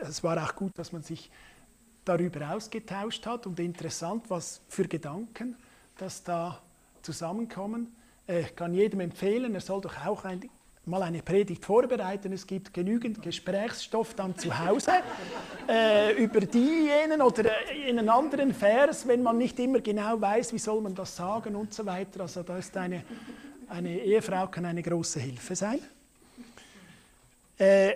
es 0.00 0.22
war 0.22 0.42
auch 0.42 0.54
gut, 0.54 0.72
dass 0.76 0.92
man 0.92 1.02
sich 1.02 1.30
darüber 2.04 2.54
ausgetauscht 2.54 3.26
hat 3.26 3.46
und 3.46 3.58
interessant, 3.60 4.24
was 4.28 4.60
für 4.68 4.86
Gedanken 4.86 5.56
das 5.96 6.22
da 6.22 6.60
zusammenkommen. 7.02 7.94
Äh, 8.28 8.42
ich 8.42 8.56
kann 8.56 8.74
jedem 8.74 9.00
empfehlen, 9.00 9.54
er 9.54 9.60
soll 9.60 9.80
doch 9.80 10.04
auch 10.04 10.24
ein, 10.24 10.48
mal 10.84 11.02
eine 11.02 11.22
Predigt 11.22 11.64
vorbereiten. 11.64 12.32
Es 12.32 12.46
gibt 12.46 12.74
genügend 12.74 13.22
Gesprächsstoff 13.22 14.14
dann 14.14 14.36
zu 14.36 14.58
Hause 14.58 14.92
äh, 15.68 16.12
über 16.22 16.40
diejenigen 16.40 17.22
oder 17.22 17.50
in 17.86 17.98
einem 17.98 18.08
anderen 18.10 18.52
Vers, 18.52 19.06
wenn 19.06 19.22
man 19.22 19.38
nicht 19.38 19.58
immer 19.58 19.80
genau 19.80 20.20
weiß, 20.20 20.52
wie 20.52 20.58
soll 20.58 20.80
man 20.80 20.94
das 20.94 21.16
sagen 21.16 21.56
und 21.56 21.72
so 21.72 21.86
weiter. 21.86 22.22
Also 22.22 22.42
da 22.42 22.58
ist 22.58 22.76
eine, 22.76 23.02
eine 23.68 23.98
Ehefrau 23.98 24.48
kann 24.48 24.66
eine 24.66 24.82
große 24.82 25.20
Hilfe 25.20 25.56
sein. 25.56 25.80
Äh, 27.56 27.94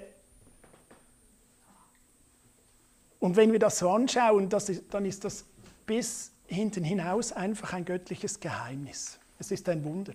und 3.20 3.36
wenn 3.36 3.52
wir 3.52 3.58
das 3.58 3.78
so 3.78 3.90
anschauen, 3.90 4.48
das 4.48 4.68
ist, 4.68 4.84
dann 4.90 5.04
ist 5.04 5.24
das 5.24 5.44
bis 5.86 6.32
hinten 6.46 6.84
hinaus 6.84 7.32
einfach 7.32 7.72
ein 7.72 7.84
göttliches 7.84 8.40
Geheimnis. 8.40 9.18
Es 9.38 9.50
ist 9.50 9.68
ein 9.68 9.84
Wunder. 9.84 10.14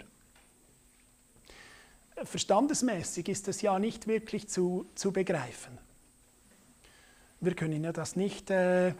Verstandesmäßig 2.24 3.28
ist 3.30 3.48
es 3.48 3.62
ja 3.62 3.80
nicht 3.80 4.08
wirklich 4.08 4.48
zu, 4.48 4.86
zu 4.96 5.12
begreifen. 5.12 5.78
Wir 7.40 7.56
können 7.56 7.84
ja 7.84 7.92
das 7.92 8.16
nicht 8.16 8.50
äh, 8.50 8.94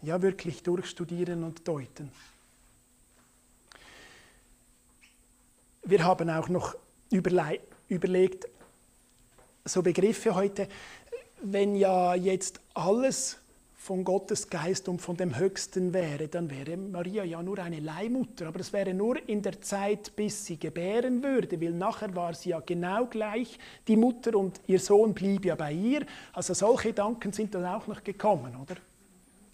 ja, 0.00 0.22
wirklich 0.22 0.62
durchstudieren 0.62 1.44
und 1.44 1.66
deuten. 1.68 2.10
Wir 5.84 6.04
haben 6.04 6.30
auch 6.30 6.48
noch 6.48 6.76
überlegt, 7.10 8.46
so 9.64 9.82
Begriffe 9.82 10.34
heute, 10.34 10.68
wenn 11.42 11.74
ja 11.74 12.14
jetzt 12.14 12.60
alles 12.74 13.41
von 13.82 14.04
Gottes 14.04 14.48
Geist 14.48 14.88
und 14.88 15.02
von 15.02 15.16
dem 15.16 15.36
Höchsten 15.36 15.92
wäre, 15.92 16.28
dann 16.28 16.48
wäre 16.48 16.76
Maria 16.76 17.24
ja 17.24 17.42
nur 17.42 17.58
eine 17.58 17.80
Leihmutter. 17.80 18.46
Aber 18.46 18.60
es 18.60 18.72
wäre 18.72 18.94
nur 18.94 19.28
in 19.28 19.42
der 19.42 19.60
Zeit, 19.60 20.14
bis 20.14 20.46
sie 20.46 20.56
gebären 20.56 21.20
würde, 21.20 21.60
weil 21.60 21.72
nachher 21.72 22.14
war 22.14 22.32
sie 22.32 22.50
ja 22.50 22.60
genau 22.60 23.06
gleich 23.06 23.58
die 23.88 23.96
Mutter 23.96 24.36
und 24.36 24.60
ihr 24.68 24.78
Sohn 24.78 25.14
blieb 25.14 25.44
ja 25.44 25.56
bei 25.56 25.72
ihr. 25.72 26.06
Also 26.32 26.54
solche 26.54 26.90
Gedanken 26.90 27.32
sind 27.32 27.56
dann 27.56 27.66
auch 27.66 27.88
noch 27.88 28.04
gekommen, 28.04 28.54
oder? 28.54 28.76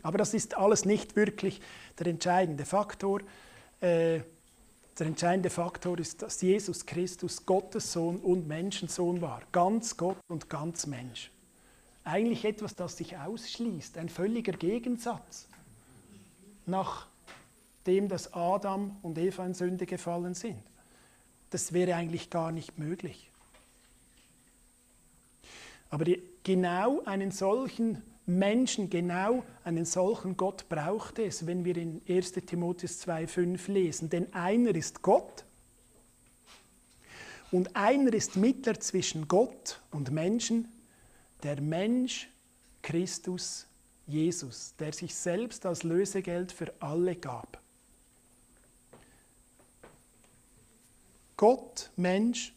Aber 0.03 0.19
das 0.19 0.35
ist 0.35 0.59
alles 0.59 0.85
nicht 0.85 1.17
wirklich 1.17 1.63
der 1.99 2.09
entscheidende 2.09 2.67
Faktor. 2.67 3.21
Äh, 3.81 4.21
der 4.99 5.07
entscheidende 5.07 5.49
Faktor 5.49 5.99
ist, 5.99 6.21
dass 6.21 6.43
Jesus 6.43 6.85
Christus 6.85 7.47
Gottes 7.47 7.95
Sohn 7.95 8.19
und 8.19 8.47
Menschensohn 8.47 9.23
war. 9.23 9.41
Ganz 9.53 9.97
Gott 9.97 10.19
und 10.29 10.51
ganz 10.51 10.87
Mensch 10.87 11.31
eigentlich 12.09 12.45
etwas, 12.45 12.75
das 12.75 12.97
sich 12.97 13.17
ausschließt, 13.17 13.99
ein 13.99 14.09
völliger 14.09 14.53
Gegensatz, 14.53 15.47
nachdem 16.67 18.09
dass 18.09 18.33
Adam 18.33 18.97
und 19.03 19.19
Eva 19.19 19.45
in 19.45 19.55
Sünde 19.55 19.87
gefallen 19.87 20.35
sind. 20.35 20.63
Das 21.51 21.73
wäre 21.73 21.95
eigentlich 21.95 22.31
gar 22.31 22.51
nicht 22.51 22.79
möglich. 22.79 23.31
Aber 25.91 26.05
genau 26.43 27.03
einen 27.05 27.31
solchen 27.31 28.03
Menschen, 28.27 28.91
genau 28.91 29.43
einen 29.65 29.87
solchen 29.87 30.37
Gott 30.37 30.69
braucht 30.69 31.19
es, 31.19 31.47
wenn 31.47 31.65
wir 31.65 31.77
in 31.77 32.03
1 32.07 32.33
Timotheus 32.33 33.07
2,5 33.07 33.71
lesen. 33.73 34.11
Denn 34.11 34.33
einer 34.35 34.75
ist 34.75 35.01
Gott 35.01 35.45
und 37.51 37.75
einer 37.75 38.13
ist 38.13 38.37
Mittler 38.37 38.79
zwischen 38.81 39.29
Gott 39.29 39.81
und 39.91 40.11
Menschen, 40.11 40.69
der 41.43 41.61
Mensch 41.61 42.29
Christus 42.83 43.67
Jesus, 44.07 44.75
der 44.79 44.93
sich 44.93 45.15
selbst 45.15 45.67
als 45.67 45.83
Lösegeld 45.83 46.51
für 46.51 46.73
alle 46.81 47.15
gab. 47.15 47.61
Gott, 51.37 51.91
Mensch 51.97 52.55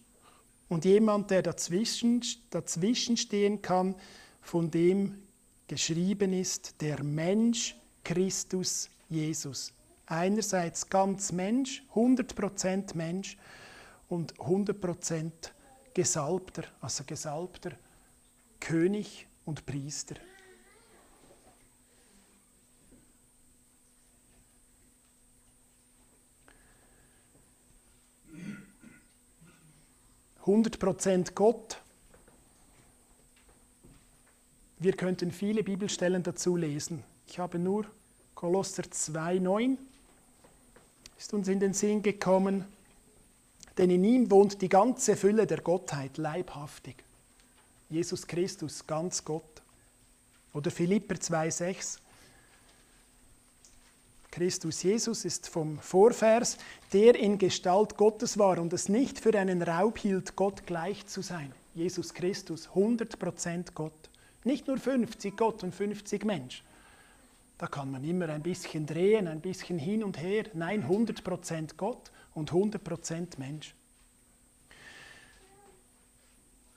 und 0.70 0.86
jemand, 0.86 1.30
der 1.30 1.42
dazwischen, 1.42 2.24
dazwischen 2.50 3.18
stehen 3.18 3.62
kann, 3.62 3.96
von 4.42 4.72
dem 4.72 5.22
geschrieben 5.68 6.34
ist, 6.34 6.82
der 6.82 7.04
Mensch 7.04 7.76
Christus 8.04 8.90
Jesus. 9.10 9.74
Einerseits 10.08 10.90
ganz 10.90 11.32
Mensch, 11.32 11.84
100% 11.94 12.96
Mensch 12.96 13.38
und 14.10 14.34
100% 14.36 15.32
Gesalbter, 15.94 16.64
also 16.80 17.04
Gesalbter 17.06 17.72
König 18.62 19.28
und 19.44 19.66
Priester. 19.66 20.16
Hundert 30.46 30.80
Prozent 30.80 31.36
Gott. 31.36 31.82
Wir 34.80 34.94
könnten 34.94 35.32
viele 35.32 35.64
Bibelstellen 35.64 36.24
dazu 36.24 36.56
lesen. 36.56 37.04
Ich 37.28 37.38
habe 37.38 37.60
nur 37.60 37.86
Kolosser 38.34 38.84
2,9 38.84 39.78
ist 41.22 41.34
uns 41.36 41.48
in 41.48 41.60
den 41.60 41.74
Sinn 41.74 42.02
gekommen, 42.02 42.66
denn 43.78 43.92
in 43.92 44.04
ihm 44.04 44.32
wohnt 44.32 44.60
die 44.64 44.70
ganze 44.70 45.16
Fülle 45.16 45.46
der 45.46 45.62
Gottheit 45.62 46.18
leibhaftig. 46.18 46.96
Jesus 47.92 48.26
Christus, 48.26 48.88
ganz 48.88 49.24
Gott. 49.24 49.62
Oder 50.54 50.72
Philipper 50.72 51.16
2,6. 51.16 52.00
Christus 54.32 54.82
Jesus 54.82 55.26
ist 55.26 55.50
vom 55.50 55.78
Vorvers, 55.78 56.58
der 56.94 57.16
in 57.16 57.38
Gestalt 57.38 57.98
Gottes 57.98 58.38
war 58.38 58.60
und 58.60 58.72
es 58.72 58.88
nicht 58.88 59.20
für 59.20 59.38
einen 59.38 59.62
Raub 59.62 59.98
hielt, 59.98 60.38
Gott 60.38 60.66
gleich 60.66 61.06
zu 61.06 61.22
sein. 61.22 61.52
Jesus 61.76 62.14
Christus, 62.14 62.70
100% 62.70 63.74
Gott. 63.74 63.92
Nicht 64.46 64.68
nur 64.68 64.78
50 64.78 65.36
Gott 65.36 65.62
und 65.64 65.76
50 65.76 66.24
Mensch. 66.24 66.64
Da 67.58 67.68
kann 67.68 67.92
man 67.92 68.06
immer 68.06 68.30
ein 68.30 68.42
bisschen 68.42 68.86
drehen, 68.86 69.28
ein 69.28 69.42
bisschen 69.42 69.78
hin 69.78 70.02
und 70.02 70.18
her. 70.18 70.46
Nein, 70.54 70.88
100% 70.88 71.76
Gott 71.76 72.10
und 72.34 72.52
100% 72.52 73.38
Mensch. 73.38 73.76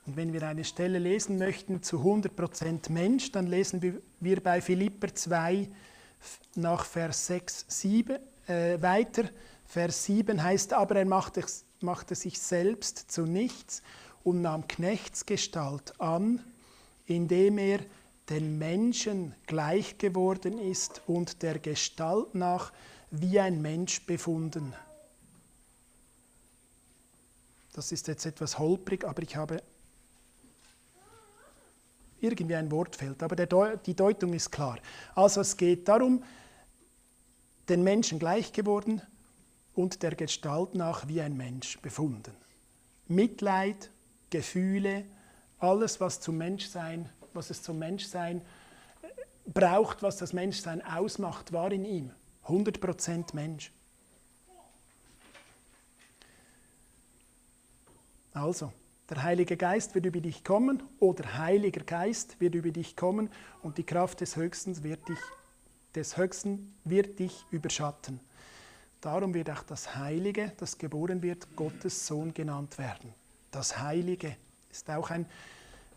Und 0.05 0.17
wenn 0.17 0.33
wir 0.33 0.43
eine 0.43 0.63
Stelle 0.63 0.99
lesen 0.99 1.37
möchten 1.37 1.81
zu 1.81 1.97
100% 1.97 2.91
Mensch, 2.91 3.31
dann 3.31 3.47
lesen 3.47 4.01
wir 4.19 4.43
bei 4.43 4.61
Philipper 4.61 5.13
2 5.13 5.67
nach 6.55 6.85
Vers 6.85 7.27
6, 7.27 7.65
7 7.67 8.17
äh, 8.47 8.81
weiter. 8.81 9.23
Vers 9.65 10.05
7 10.05 10.43
heißt, 10.43 10.73
aber 10.73 10.97
er 10.97 11.05
machte, 11.05 11.43
machte 11.81 12.13
sich 12.13 12.39
selbst 12.39 13.11
zu 13.11 13.25
nichts 13.25 13.81
und 14.23 14.41
nahm 14.41 14.67
Knechtsgestalt 14.67 15.99
an, 15.99 16.39
indem 17.07 17.57
er 17.57 17.79
den 18.29 18.57
Menschen 18.57 19.33
gleich 19.47 19.97
geworden 19.97 20.59
ist 20.59 21.01
und 21.07 21.41
der 21.41 21.59
Gestalt 21.59 22.33
nach 22.35 22.71
wie 23.11 23.39
ein 23.39 23.61
Mensch 23.61 24.05
befunden. 24.05 24.73
Das 27.73 27.91
ist 27.91 28.07
jetzt 28.07 28.25
etwas 28.25 28.57
holprig, 28.57 29.03
aber 29.03 29.21
ich 29.21 29.35
habe 29.35 29.61
irgendwie 32.25 32.55
ein 32.55 32.71
Wort 32.71 32.95
fehlt, 32.95 33.21
aber 33.23 33.35
Deu 33.35 33.77
die 33.77 33.95
Deutung 33.95 34.33
ist 34.33 34.51
klar. 34.51 34.77
Also 35.13 35.41
es 35.41 35.55
geht 35.55 35.87
darum, 35.87 36.23
den 37.69 37.83
Menschen 37.83 38.19
gleich 38.19 38.51
geworden 38.53 39.01
und 39.73 40.03
der 40.03 40.15
Gestalt 40.15 40.75
nach 40.75 41.07
wie 41.07 41.21
ein 41.21 41.35
Mensch 41.35 41.79
befunden. 41.81 42.33
Mitleid, 43.07 43.89
Gefühle, 44.29 45.05
alles, 45.59 45.99
was 45.99 46.19
zum 46.19 46.37
Menschsein, 46.37 47.09
was 47.33 47.49
es 47.49 47.61
zum 47.61 47.79
Menschsein 47.79 48.41
äh, 49.01 49.07
braucht, 49.45 50.03
was 50.03 50.17
das 50.17 50.33
Menschsein 50.33 50.85
ausmacht, 50.85 51.53
war 51.53 51.71
in 51.71 51.85
ihm. 51.85 52.11
100% 52.47 53.33
Mensch. 53.33 53.71
Also, 58.33 58.73
der 59.09 59.21
Heilige 59.21 59.55
Geist 59.55 59.93
wird 59.93 60.05
über 60.05 60.19
dich 60.19 60.43
kommen 60.43 60.81
oder 60.99 61.37
Heiliger 61.37 61.83
Geist 61.83 62.39
wird 62.41 62.55
über 62.55 62.71
dich 62.71 62.95
kommen 62.95 63.29
und 63.61 63.77
die 63.77 63.83
Kraft 63.83 64.21
des 64.21 64.35
Höchsten 64.35 64.83
wird 64.83 65.07
dich, 65.07 65.19
des 65.93 66.17
Höchsten 66.17 66.73
wird 66.83 67.19
dich 67.19 67.45
überschatten. 67.51 68.19
Darum 69.01 69.35
wird 69.35 69.51
auch 69.51 69.61
das 69.61 69.95
Heilige, 69.95 70.53
das 70.57 70.79
geboren 70.79 71.21
wird, 71.21 71.55
Gottes 71.55 72.07
Sohn 72.07 72.33
genannt 72.33 72.79
werden. 72.79 73.13
Das 73.51 73.77
Heilige 73.79 74.35
ist 74.71 74.89
auch 74.89 75.11
ein, 75.11 75.27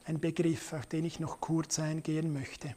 ein 0.04 0.20
Begriff, 0.20 0.74
auf 0.74 0.84
den 0.84 1.06
ich 1.06 1.18
noch 1.18 1.40
kurz 1.40 1.78
eingehen 1.78 2.34
möchte. 2.34 2.74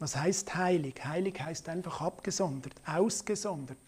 Was 0.00 0.16
heißt 0.16 0.56
heilig? 0.56 1.04
Heilig 1.04 1.40
heißt 1.40 1.68
einfach 1.68 2.00
abgesondert, 2.00 2.74
ausgesondert, 2.84 3.78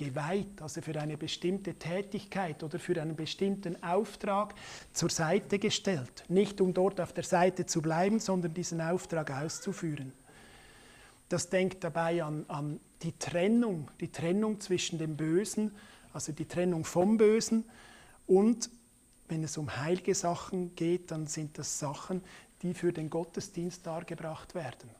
geweiht, 0.00 0.62
also 0.62 0.80
für 0.80 0.98
eine 0.98 1.18
bestimmte 1.18 1.74
Tätigkeit 1.74 2.62
oder 2.62 2.78
für 2.78 3.00
einen 3.00 3.16
bestimmten 3.16 3.82
Auftrag 3.82 4.54
zur 4.94 5.10
Seite 5.10 5.58
gestellt. 5.58 6.24
Nicht 6.28 6.62
um 6.62 6.72
dort 6.72 7.02
auf 7.02 7.12
der 7.12 7.24
Seite 7.24 7.66
zu 7.66 7.82
bleiben, 7.82 8.18
sondern 8.18 8.54
diesen 8.54 8.80
Auftrag 8.80 9.30
auszuführen. 9.30 10.14
Das 11.28 11.50
denkt 11.50 11.84
dabei 11.84 12.24
an, 12.24 12.46
an 12.48 12.80
die 13.02 13.12
Trennung, 13.12 13.90
die 14.00 14.10
Trennung 14.10 14.58
zwischen 14.58 14.98
dem 14.98 15.18
Bösen, 15.18 15.70
also 16.14 16.32
die 16.32 16.46
Trennung 16.46 16.84
vom 16.86 17.18
Bösen 17.18 17.64
und 18.26 18.70
wenn 19.28 19.44
es 19.44 19.58
um 19.58 19.76
heilige 19.76 20.14
Sachen 20.14 20.74
geht, 20.74 21.10
dann 21.10 21.26
sind 21.26 21.58
das 21.58 21.78
Sachen, 21.78 22.22
die 22.62 22.72
für 22.72 22.92
den 22.92 23.10
Gottesdienst 23.10 23.86
dargebracht 23.86 24.54
werden. 24.54 24.90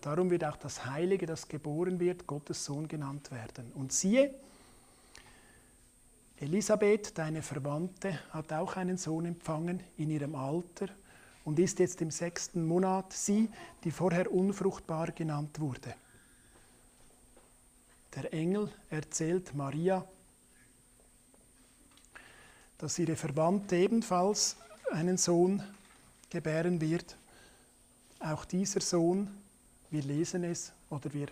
Darum 0.00 0.30
wird 0.30 0.44
auch 0.44 0.56
das 0.56 0.86
Heilige, 0.86 1.26
das 1.26 1.48
geboren 1.48 1.98
wird, 2.00 2.26
Gottes 2.26 2.64
Sohn 2.64 2.88
genannt 2.88 3.30
werden. 3.30 3.72
Und 3.74 3.92
siehe, 3.92 4.34
Elisabeth, 6.40 7.18
deine 7.18 7.42
Verwandte, 7.42 8.18
hat 8.30 8.52
auch 8.52 8.76
einen 8.76 8.96
Sohn 8.96 9.26
empfangen 9.26 9.82
in 9.96 10.10
ihrem 10.10 10.36
Alter 10.36 10.88
und 11.44 11.58
ist 11.58 11.78
jetzt 11.80 12.00
im 12.00 12.10
sechsten 12.10 12.66
Monat 12.66 13.12
sie, 13.12 13.50
die 13.82 13.90
vorher 13.90 14.30
unfruchtbar 14.30 15.10
genannt 15.12 15.58
wurde. 15.58 15.94
Der 18.14 18.32
Engel 18.32 18.70
erzählt 18.90 19.54
Maria, 19.54 20.04
dass 22.78 22.98
ihre 22.98 23.16
Verwandte 23.16 23.76
ebenfalls 23.76 24.56
einen 24.92 25.16
Sohn 25.16 25.62
gebären 26.30 26.80
wird. 26.80 27.16
Auch 28.20 28.44
dieser 28.44 28.80
Sohn, 28.80 29.28
wir 29.90 30.02
lesen 30.02 30.44
es 30.44 30.72
oder 30.90 31.12
wir 31.12 31.28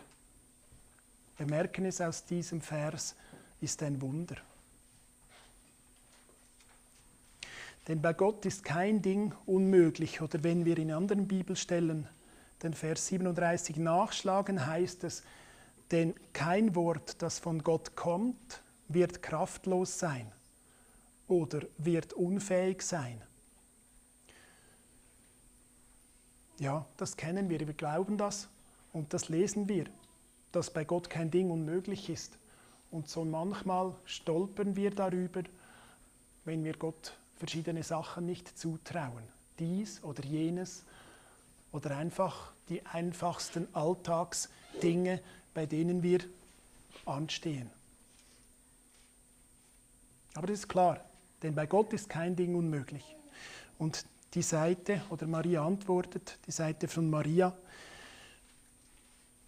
bemerken 1.37 1.85
es 1.85 2.01
aus 2.01 2.25
diesem 2.25 2.61
Vers, 2.61 3.15
ist 3.61 3.83
ein 3.83 4.01
Wunder. 4.01 4.37
Denn 7.89 8.03
bei 8.03 8.13
Gott 8.13 8.45
ist 8.47 8.65
kein 8.65 9.01
Ding 9.01 9.33
unmöglich. 9.47 10.21
Oder 10.21 10.43
wenn 10.43 10.65
wir 10.65 10.77
in 10.79 10.91
anderen 10.91 11.29
Bibelstellen 11.29 12.09
den 12.63 12.75
Vers 12.75 13.07
37 13.09 13.77
nachschlagen, 13.77 14.67
heißt 14.67 15.05
es, 15.05 15.23
denn 15.93 16.15
kein 16.33 16.75
Wort, 16.75 17.23
das 17.23 17.39
von 17.39 17.63
Gott 17.63 17.95
kommt, 17.95 18.63
wird 18.89 19.23
kraftlos 19.23 19.99
sein 19.99 20.31
oder 21.29 21.61
wird 21.79 22.13
unfähig 22.13 22.83
sein. 22.83 23.21
Ja, 26.59 26.87
das 26.97 27.17
kennen 27.17 27.51
wir, 27.51 27.61
wir 27.61 27.75
glauben 27.75 28.17
das 28.17 28.49
und 28.93 29.13
das 29.13 29.29
lesen 29.29 29.69
wir, 29.69 29.87
dass 30.53 30.71
bei 30.71 30.85
Gott 30.85 31.11
kein 31.11 31.31
Ding 31.31 31.51
unmöglich 31.51 32.09
ist. 32.09 32.33
Und 32.91 33.09
so 33.11 33.25
manchmal 33.25 33.95
stolpern 34.07 34.75
wir 34.75 34.91
darüber, 34.91 35.43
wenn 36.45 36.65
wir 36.65 36.75
Gott 36.75 37.13
verschiedene 37.39 37.83
Sachen 37.83 38.25
nicht 38.25 38.59
zutrauen. 38.59 39.23
Dies 39.59 40.03
oder 40.03 40.25
jenes 40.25 40.83
oder 41.73 41.97
einfach 41.97 42.53
die 42.69 42.85
einfachsten 42.87 43.69
Alltagsdinge, 43.75 45.21
bei 45.53 45.67
denen 45.67 46.03
wir 46.03 46.21
anstehen. 47.05 47.71
Aber 50.35 50.47
das 50.47 50.61
ist 50.61 50.69
klar, 50.69 51.01
denn 51.43 51.55
bei 51.55 51.67
Gott 51.67 51.93
ist 51.93 52.09
kein 52.09 52.37
Ding 52.37 52.55
unmöglich. 52.55 53.17
Und 53.79 54.07
die 54.37 54.43
Seite, 54.43 55.03
oder 55.09 55.27
Maria 55.27 55.67
antwortet, 55.67 56.39
die 56.47 56.53
Seite 56.53 56.87
von 56.87 57.09
Maria, 57.09 57.57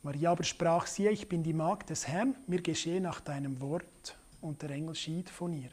Maria 0.02 0.32
aber 0.32 0.44
sprach, 0.44 0.86
siehe, 0.86 1.10
ich 1.10 1.28
bin 1.28 1.42
die 1.42 1.52
Magd 1.52 1.90
des 1.90 2.08
Herrn, 2.08 2.34
mir 2.46 2.62
geschehe 2.62 3.00
nach 3.00 3.20
deinem 3.20 3.60
Wort, 3.60 4.16
und 4.40 4.62
der 4.62 4.70
Engel 4.70 4.94
schied 4.94 5.28
von 5.28 5.52
ihr. 5.52 5.70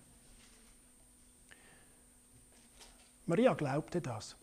Maria 3.25 3.53
glaubte 3.53 4.01
das. 4.01 4.35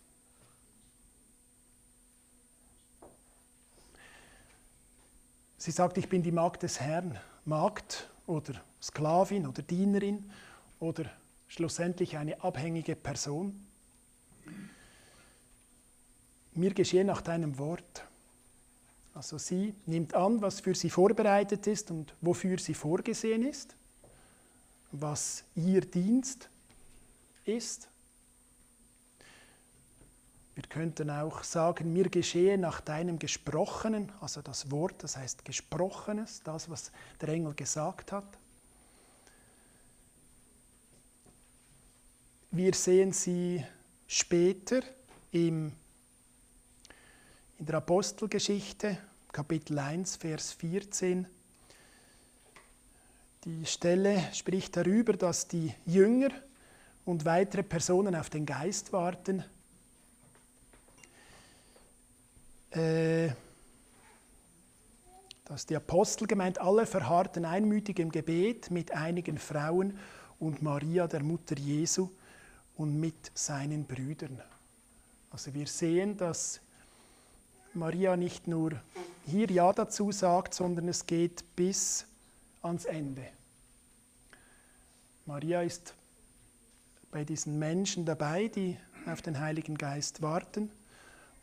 Sie 5.58 5.70
sagt, 5.70 5.98
ich 5.98 6.08
bin 6.08 6.22
die 6.22 6.32
Magd 6.32 6.62
des 6.62 6.80
Herrn. 6.80 7.18
Magd 7.44 8.08
oder 8.26 8.54
Sklavin 8.80 9.46
oder 9.46 9.62
Dienerin 9.62 10.30
oder 10.80 11.04
schlussendlich 11.48 12.16
eine 12.16 12.42
abhängige 12.42 12.96
Person. 12.96 13.66
Mir 16.54 16.74
geschehe 16.74 17.04
nach 17.04 17.22
deinem 17.22 17.58
Wort. 17.58 18.04
Also 19.14 19.38
sie 19.38 19.74
nimmt 19.86 20.14
an, 20.14 20.40
was 20.40 20.60
für 20.60 20.74
sie 20.74 20.90
vorbereitet 20.90 21.66
ist 21.66 21.90
und 21.90 22.14
wofür 22.20 22.58
sie 22.58 22.74
vorgesehen 22.74 23.46
ist, 23.46 23.74
was 24.90 25.44
ihr 25.54 25.82
Dienst 25.82 26.48
ist. 27.44 27.88
Wir 30.54 30.64
könnten 30.64 31.08
auch 31.08 31.42
sagen, 31.44 31.92
mir 31.92 32.10
geschehe 32.10 32.58
nach 32.58 32.80
deinem 32.82 33.18
Gesprochenen, 33.18 34.12
also 34.20 34.42
das 34.42 34.70
Wort, 34.70 35.02
das 35.02 35.16
heißt 35.16 35.44
Gesprochenes, 35.44 36.42
das, 36.44 36.68
was 36.68 36.92
der 37.20 37.30
Engel 37.30 37.54
gesagt 37.54 38.12
hat. 38.12 38.38
Wir 42.50 42.74
sehen 42.74 43.12
sie 43.12 43.64
später 44.06 44.82
im, 45.30 45.72
in 47.62 47.66
der 47.66 47.76
Apostelgeschichte, 47.76 48.98
Kapitel 49.30 49.78
1, 49.78 50.16
Vers 50.16 50.50
14. 50.54 51.28
Die 53.44 53.64
Stelle 53.66 54.20
spricht 54.32 54.76
darüber, 54.76 55.12
dass 55.12 55.46
die 55.46 55.72
Jünger 55.86 56.30
und 57.04 57.24
weitere 57.24 57.62
Personen 57.62 58.16
auf 58.16 58.30
den 58.30 58.46
Geist 58.46 58.92
warten 58.92 59.44
äh, 62.72 63.28
dass 65.44 65.64
die 65.64 65.76
Apostel 65.76 66.26
gemeint, 66.26 66.60
alle 66.60 66.84
verharrten 66.84 67.44
einmütig 67.44 68.00
im 68.00 68.10
Gebet 68.10 68.72
mit 68.72 68.90
einigen 68.90 69.38
Frauen 69.38 69.96
und 70.40 70.62
Maria, 70.62 71.06
der 71.06 71.22
Mutter 71.22 71.56
Jesu, 71.56 72.10
und 72.76 72.98
mit 72.98 73.30
seinen 73.34 73.84
Brüdern. 73.84 74.42
Also 75.30 75.54
wir 75.54 75.68
sehen, 75.68 76.16
dass 76.16 76.60
Maria 77.74 78.16
nicht 78.16 78.46
nur 78.48 78.72
hier 79.26 79.50
Ja 79.50 79.72
dazu 79.72 80.12
sagt, 80.12 80.54
sondern 80.54 80.88
es 80.88 81.06
geht 81.06 81.44
bis 81.56 82.06
ans 82.60 82.84
Ende. 82.84 83.26
Maria 85.26 85.62
ist 85.62 85.94
bei 87.10 87.24
diesen 87.24 87.58
Menschen 87.58 88.04
dabei, 88.04 88.48
die 88.48 88.76
auf 89.06 89.22
den 89.22 89.38
Heiligen 89.38 89.76
Geist 89.78 90.22
warten 90.22 90.70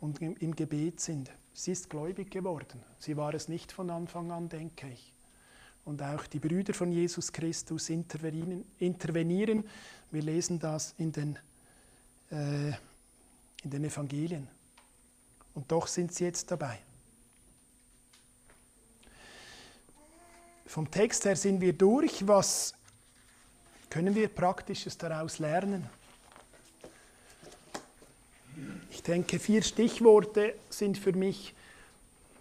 und 0.00 0.20
im 0.20 0.54
Gebet 0.54 1.00
sind. 1.00 1.30
Sie 1.52 1.72
ist 1.72 1.90
gläubig 1.90 2.30
geworden. 2.30 2.82
Sie 2.98 3.16
war 3.16 3.34
es 3.34 3.48
nicht 3.48 3.72
von 3.72 3.90
Anfang 3.90 4.30
an, 4.30 4.48
denke 4.48 4.88
ich. 4.88 5.12
und 5.84 6.02
auch 6.02 6.26
die 6.26 6.38
Brüder 6.38 6.74
von 6.74 6.92
Jesus 6.92 7.32
Christus 7.32 7.90
intervenieren. 7.90 9.64
Wir 10.10 10.22
lesen 10.22 10.58
das 10.58 10.94
in 10.98 11.10
den, 11.10 11.38
äh, 12.30 12.68
in 12.68 13.70
den 13.70 13.84
Evangelien. 13.84 14.46
Und 15.54 15.70
doch 15.70 15.86
sind 15.86 16.14
sie 16.14 16.24
jetzt 16.24 16.50
dabei. 16.50 16.78
Vom 20.66 20.90
Text 20.90 21.24
her 21.24 21.34
sind 21.34 21.60
wir 21.60 21.72
durch. 21.72 22.26
Was 22.28 22.74
können 23.88 24.14
wir 24.14 24.28
Praktisches 24.28 24.96
daraus 24.96 25.40
lernen? 25.40 25.88
Ich 28.90 29.02
denke, 29.02 29.38
vier 29.40 29.62
Stichworte 29.62 30.54
sind 30.68 30.96
für 30.96 31.12
mich 31.12 31.54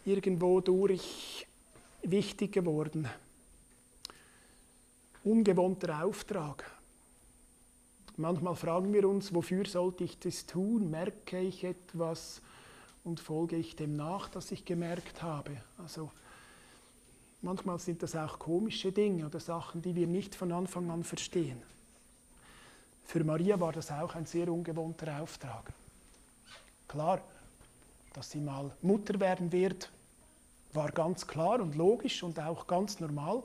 irgendwo 0.06 0.62
durch 0.62 1.48
wichtig 2.04 2.52
geworden. 2.52 3.08
Ungewohnter 5.24 6.04
Auftrag. 6.04 6.70
Manchmal 8.18 8.56
fragen 8.56 8.94
wir 8.94 9.08
uns, 9.08 9.34
wofür 9.34 9.66
sollte 9.66 10.04
ich 10.04 10.20
das 10.20 10.46
tun? 10.46 10.92
Merke 10.92 11.40
ich 11.40 11.64
etwas 11.64 12.42
und 13.04 13.20
folge 13.20 13.56
ich 13.56 13.76
dem 13.76 13.96
nach, 13.96 14.30
das 14.30 14.52
ich 14.52 14.66
gemerkt 14.66 15.22
habe? 15.22 15.58
Also 15.78 16.12
manchmal 17.42 17.80
sind 17.80 18.04
das 18.04 18.16
auch 18.16 18.40
komische 18.40 18.92
Dinge 18.92 19.26
oder 19.26 19.40
Sachen, 19.40 19.82
die 19.82 19.96
wir 19.96 20.08
nicht 20.08 20.36
von 20.36 20.52
Anfang 20.52 20.90
an 20.90 21.04
verstehen. 21.04 21.62
Für 23.06 23.24
Maria 23.24 23.60
war 23.60 23.72
das 23.72 23.92
auch 23.92 24.14
ein 24.16 24.26
sehr 24.26 24.52
ungewohnter 24.52 25.22
Auftrag. 25.22 25.74
Klar, 26.88 27.22
dass 28.14 28.32
sie 28.32 28.40
mal 28.40 28.72
Mutter 28.82 29.20
werden 29.20 29.52
wird, 29.52 29.90
war 30.74 30.92
ganz 30.92 31.26
klar 31.26 31.60
und 31.62 31.76
logisch 31.76 32.22
und 32.22 32.40
auch 32.40 32.68
ganz 32.68 33.00
normal, 33.00 33.42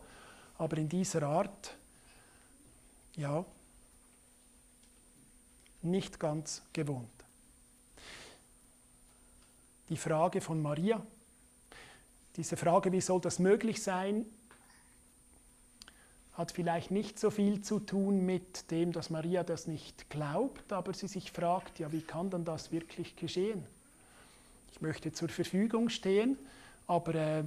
aber 0.58 0.76
in 0.76 0.88
dieser 0.88 1.22
Art, 1.22 1.74
ja, 3.16 3.44
nicht 5.82 6.18
ganz 6.18 6.62
gewohnt. 6.72 7.13
Die 9.88 9.96
Frage 9.96 10.40
von 10.40 10.60
Maria, 10.62 11.04
diese 12.36 12.56
Frage, 12.56 12.90
wie 12.92 13.00
soll 13.00 13.20
das 13.20 13.38
möglich 13.38 13.82
sein, 13.82 14.26
hat 16.34 16.50
vielleicht 16.50 16.90
nicht 16.90 17.18
so 17.18 17.30
viel 17.30 17.62
zu 17.62 17.78
tun 17.78 18.26
mit 18.26 18.70
dem, 18.70 18.92
dass 18.92 19.08
Maria 19.10 19.44
das 19.44 19.66
nicht 19.66 20.10
glaubt, 20.10 20.72
aber 20.72 20.92
sie 20.92 21.06
sich 21.06 21.30
fragt, 21.30 21.78
ja, 21.78 21.92
wie 21.92 22.00
kann 22.00 22.30
dann 22.30 22.44
das 22.44 22.72
wirklich 22.72 23.14
geschehen? 23.14 23.64
Ich 24.72 24.80
möchte 24.80 25.12
zur 25.12 25.28
Verfügung 25.28 25.88
stehen, 25.90 26.36
aber 26.88 27.14
äh, 27.14 27.44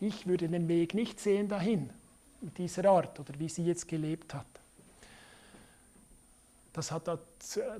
ich 0.00 0.26
würde 0.26 0.48
den 0.48 0.68
Weg 0.68 0.92
nicht 0.92 1.18
sehen 1.18 1.48
dahin, 1.48 1.88
mit 2.42 2.58
dieser 2.58 2.84
Art 2.90 3.18
oder 3.18 3.38
wie 3.38 3.48
sie 3.48 3.64
jetzt 3.64 3.88
gelebt 3.88 4.34
hat. 4.34 4.46
Das 6.74 6.92
hat, 6.92 7.08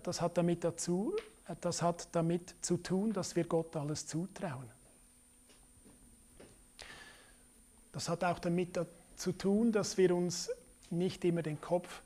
das 0.02 0.20
hat, 0.20 0.36
damit, 0.36 0.64
dazu, 0.64 1.14
das 1.60 1.82
hat 1.82 2.08
damit 2.12 2.54
zu 2.60 2.76
tun, 2.76 3.12
dass 3.12 3.34
wir 3.36 3.44
Gott 3.44 3.74
alles 3.76 4.06
zutrauen. 4.06 4.68
Das 7.92 8.08
hat 8.08 8.22
auch 8.22 8.38
damit 8.38 8.78
zu 9.16 9.32
tun, 9.32 9.72
dass 9.72 9.96
wir 9.96 10.14
uns 10.14 10.50
nicht 10.90 11.24
immer 11.24 11.42
den 11.42 11.60
Kopf 11.60 12.02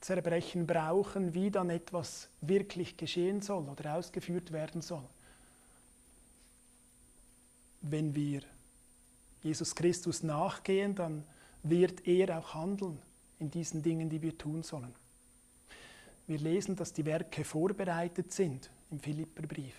zerbrechen 0.00 0.66
brauchen, 0.66 1.34
wie 1.34 1.50
dann 1.50 1.70
etwas 1.70 2.28
wirklich 2.40 2.96
geschehen 2.96 3.40
soll 3.40 3.68
oder 3.68 3.94
ausgeführt 3.94 4.52
werden 4.52 4.82
soll. 4.82 5.04
Wenn 7.82 8.14
wir 8.14 8.42
Jesus 9.42 9.74
Christus 9.74 10.22
nachgehen, 10.22 10.94
dann 10.94 11.24
wird 11.62 12.06
er 12.06 12.38
auch 12.38 12.54
handeln 12.54 13.00
in 13.38 13.50
diesen 13.50 13.82
Dingen, 13.82 14.08
die 14.08 14.22
wir 14.22 14.36
tun 14.36 14.62
sollen. 14.62 14.94
Wir 16.32 16.38
lesen, 16.38 16.76
dass 16.76 16.94
die 16.94 17.04
Werke 17.04 17.44
vorbereitet 17.44 18.32
sind 18.32 18.70
im 18.90 18.98
Philipperbrief. 18.98 19.74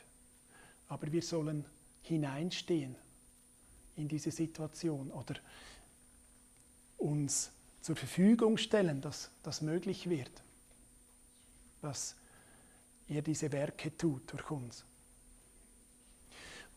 Aber 0.87 1.11
wir 1.11 1.23
sollen 1.23 1.65
hineinstehen 2.03 2.95
in 3.95 4.07
diese 4.07 4.29
Situation 4.29 5.09
oder 5.09 5.33
uns 6.99 7.49
zur 7.81 7.95
Verfügung 7.95 8.57
stellen, 8.57 9.01
dass 9.01 9.31
das 9.41 9.63
möglich 9.63 10.07
wird, 10.07 10.29
dass 11.81 12.15
er 13.07 13.23
diese 13.23 13.51
Werke 13.51 13.97
tut 13.97 14.31
durch 14.31 14.51
uns. 14.51 14.85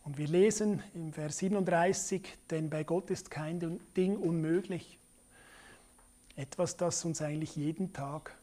Und 0.05 0.16
wir 0.16 0.27
lesen 0.27 0.83
im 0.95 1.12
Vers 1.12 1.37
37, 1.37 2.22
denn 2.49 2.70
bei 2.70 2.83
Gott 2.83 3.11
ist 3.11 3.31
kein 3.31 3.79
Ding 3.95 4.16
unmöglich. 4.16 4.99
Etwas, 6.35 6.79
das 6.79 7.05
uns 7.05 7.20
eigentlich 7.20 7.57
jeden 7.57 7.93
Tag 7.93 8.35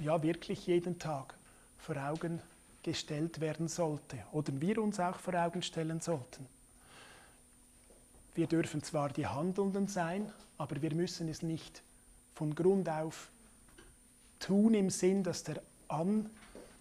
ja 0.00 0.22
wirklich 0.22 0.66
jeden 0.66 0.98
Tag 0.98 1.34
vor 1.78 1.96
Augen 1.96 2.40
gestellt 2.82 3.40
werden 3.40 3.68
sollte 3.68 4.18
oder 4.32 4.52
wir 4.60 4.78
uns 4.78 5.00
auch 5.00 5.18
vor 5.18 5.34
Augen 5.34 5.62
stellen 5.62 6.00
sollten. 6.00 6.46
Wir 8.34 8.46
dürfen 8.46 8.82
zwar 8.82 9.10
die 9.10 9.26
Handelnden 9.26 9.88
sein, 9.88 10.30
aber 10.58 10.80
wir 10.82 10.94
müssen 10.94 11.28
es 11.28 11.42
nicht 11.42 11.82
von 12.34 12.54
Grund 12.54 12.88
auf 12.88 13.28
tun 14.40 14.74
im 14.74 14.90
Sinn, 14.90 15.22
dass 15.22 15.44
der, 15.44 15.62
An, 15.88 16.28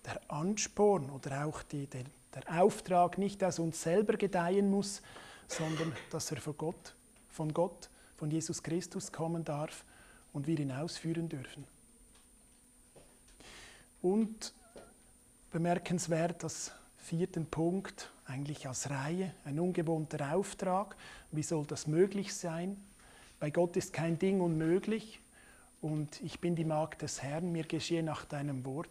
der 0.05 0.20
Ansporn 0.28 1.09
oder 1.11 1.45
auch 1.45 1.64
die, 1.64 1.86
der, 1.86 2.03
der 2.34 2.61
Auftrag 2.61 3.18
nicht 3.18 3.43
aus 3.43 3.59
uns 3.59 3.82
selber 3.82 4.18
gedeihen 4.18 4.70
muss, 4.70 5.01
sondern 5.47 5.93
dass 6.11 6.32
er 6.32 6.38
von 6.38 6.57
Gott, 6.57 6.95
von 7.30 7.53
Gott, 7.53 7.89
von 8.18 8.32
Jesus 8.32 8.64
Christus 8.64 9.11
kommen 9.11 9.45
darf 9.45 9.86
und 10.34 10.47
wir 10.47 10.59
ihn 10.59 10.72
ausführen 10.72 11.30
dürfen. 11.30 11.66
Und 14.04 14.54
bemerkenswert, 15.54 16.43
das 16.43 16.72
vierten 16.97 17.45
Punkt, 17.45 18.12
eigentlich 18.26 18.68
als 18.68 18.89
Reihe, 18.89 19.34
ein 19.45 19.58
ungewohnter 19.62 20.36
Auftrag. 20.36 20.97
Wie 21.32 21.41
soll 21.41 21.66
das 21.66 21.88
möglich 21.88 22.34
sein? 22.36 22.76
Bei 23.39 23.49
Gott 23.49 23.78
ist 23.78 23.93
kein 23.93 24.20
Ding 24.20 24.41
unmöglich 24.41 25.22
und 25.82 26.22
ich 26.22 26.41
bin 26.41 26.54
die 26.54 26.66
Magd 26.66 27.01
des 27.01 27.24
Herrn, 27.24 27.54
mir 27.54 27.64
geschehe 27.64 28.04
nach 28.04 28.26
deinem 28.26 28.66
Wort. 28.66 28.89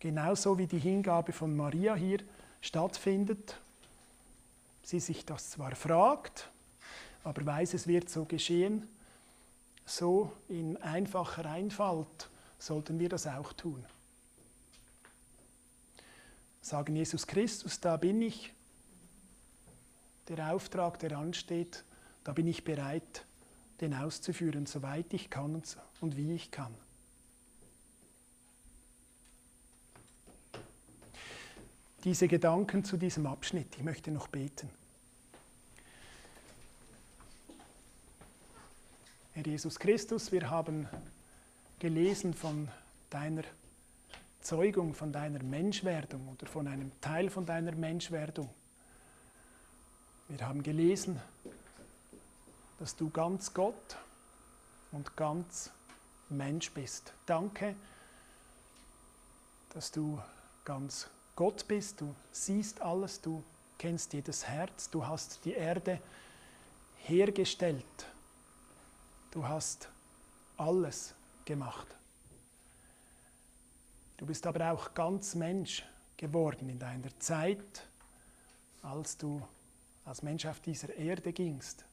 Genauso 0.00 0.58
wie 0.58 0.66
die 0.66 0.78
Hingabe 0.78 1.32
von 1.32 1.56
Maria 1.56 1.94
hier 1.94 2.18
stattfindet, 2.60 3.56
sie 4.82 5.00
sich 5.00 5.24
das 5.24 5.50
zwar 5.50 5.74
fragt, 5.74 6.50
aber 7.24 7.46
weiß, 7.46 7.72
es 7.72 7.86
wird 7.86 8.10
so 8.10 8.26
geschehen, 8.26 8.86
so 9.86 10.30
in 10.50 10.76
einfacher 10.76 11.46
Einfalt 11.46 12.28
sollten 12.58 12.98
wir 12.98 13.08
das 13.08 13.26
auch 13.26 13.54
tun 13.54 13.82
sagen, 16.62 16.96
Jesus 16.96 17.26
Christus, 17.26 17.80
da 17.80 17.96
bin 17.96 18.22
ich, 18.22 18.52
der 20.28 20.54
Auftrag, 20.54 20.98
der 21.00 21.18
ansteht, 21.18 21.84
da 22.24 22.32
bin 22.32 22.46
ich 22.46 22.64
bereit, 22.64 23.24
den 23.80 23.92
auszuführen, 23.92 24.66
soweit 24.66 25.12
ich 25.12 25.28
kann 25.28 25.60
und 26.00 26.16
wie 26.16 26.32
ich 26.32 26.50
kann. 26.50 26.72
Diese 32.04 32.26
Gedanken 32.28 32.84
zu 32.84 32.96
diesem 32.96 33.26
Abschnitt, 33.26 33.76
ich 33.76 33.82
möchte 33.82 34.10
noch 34.10 34.28
beten. 34.28 34.70
Herr 39.34 39.46
Jesus 39.46 39.78
Christus, 39.78 40.30
wir 40.30 40.50
haben 40.50 40.88
gelesen 41.78 42.34
von 42.34 42.68
deiner 43.10 43.44
Zeugung 44.42 44.94
von 44.94 45.12
deiner 45.12 45.42
Menschwerdung 45.42 46.28
oder 46.28 46.46
von 46.46 46.66
einem 46.66 46.90
Teil 47.00 47.30
von 47.30 47.46
deiner 47.46 47.72
Menschwerdung. 47.72 48.48
Wir 50.28 50.46
haben 50.46 50.62
gelesen, 50.62 51.20
dass 52.78 52.96
du 52.96 53.10
ganz 53.10 53.54
Gott 53.54 53.96
und 54.90 55.16
ganz 55.16 55.70
Mensch 56.28 56.70
bist. 56.72 57.12
Danke, 57.26 57.76
dass 59.74 59.90
du 59.90 60.20
ganz 60.64 61.08
Gott 61.36 61.66
bist, 61.68 62.00
du 62.00 62.14
siehst 62.30 62.80
alles, 62.82 63.20
du 63.20 63.42
kennst 63.78 64.12
jedes 64.12 64.46
Herz, 64.46 64.90
du 64.90 65.06
hast 65.06 65.44
die 65.44 65.52
Erde 65.52 66.00
hergestellt, 66.98 67.84
du 69.30 69.46
hast 69.46 69.88
alles 70.56 71.14
gemacht. 71.44 71.86
Du 74.22 74.26
bist 74.26 74.46
aber 74.46 74.70
auch 74.70 74.94
ganz 74.94 75.34
Mensch 75.34 75.84
geworden 76.16 76.68
in 76.68 76.78
deiner 76.78 77.10
Zeit, 77.18 77.88
als 78.80 79.16
du 79.18 79.42
als 80.04 80.22
Mensch 80.22 80.46
auf 80.46 80.60
dieser 80.60 80.94
Erde 80.94 81.32
gingst. 81.32 81.84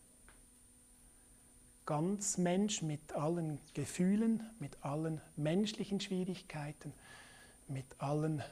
Ganz 1.87 2.37
Mensch 2.37 2.83
mit 2.83 3.13
allen 3.13 3.57
Gefühlen, 3.73 4.47
mit 4.59 4.77
allen 4.85 5.21
menschlichen 5.37 5.99
Schwierigkeiten, 5.99 6.93
mit 7.67 7.87
allen, 7.97 8.43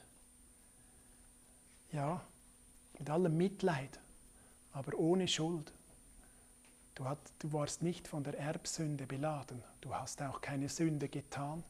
ja, 1.91 2.19
mit 2.97 3.11
allem 3.11 3.37
Mitleid. 3.37 3.99
aber 4.73 4.97
ohne 4.97 5.27
Schuld. 5.27 5.71
Du, 6.95 7.05
hat, 7.05 7.19
du 7.37 7.53
warst 7.53 7.83
nicht 7.83 8.07
von 8.07 8.23
der 8.23 8.39
Erbsünde 8.39 9.05
beladen. 9.05 9.63
Du 9.81 9.93
hast 9.93 10.19
auch 10.23 10.41
keine 10.41 10.67
Sünde 10.67 11.07
getan. 11.09 11.63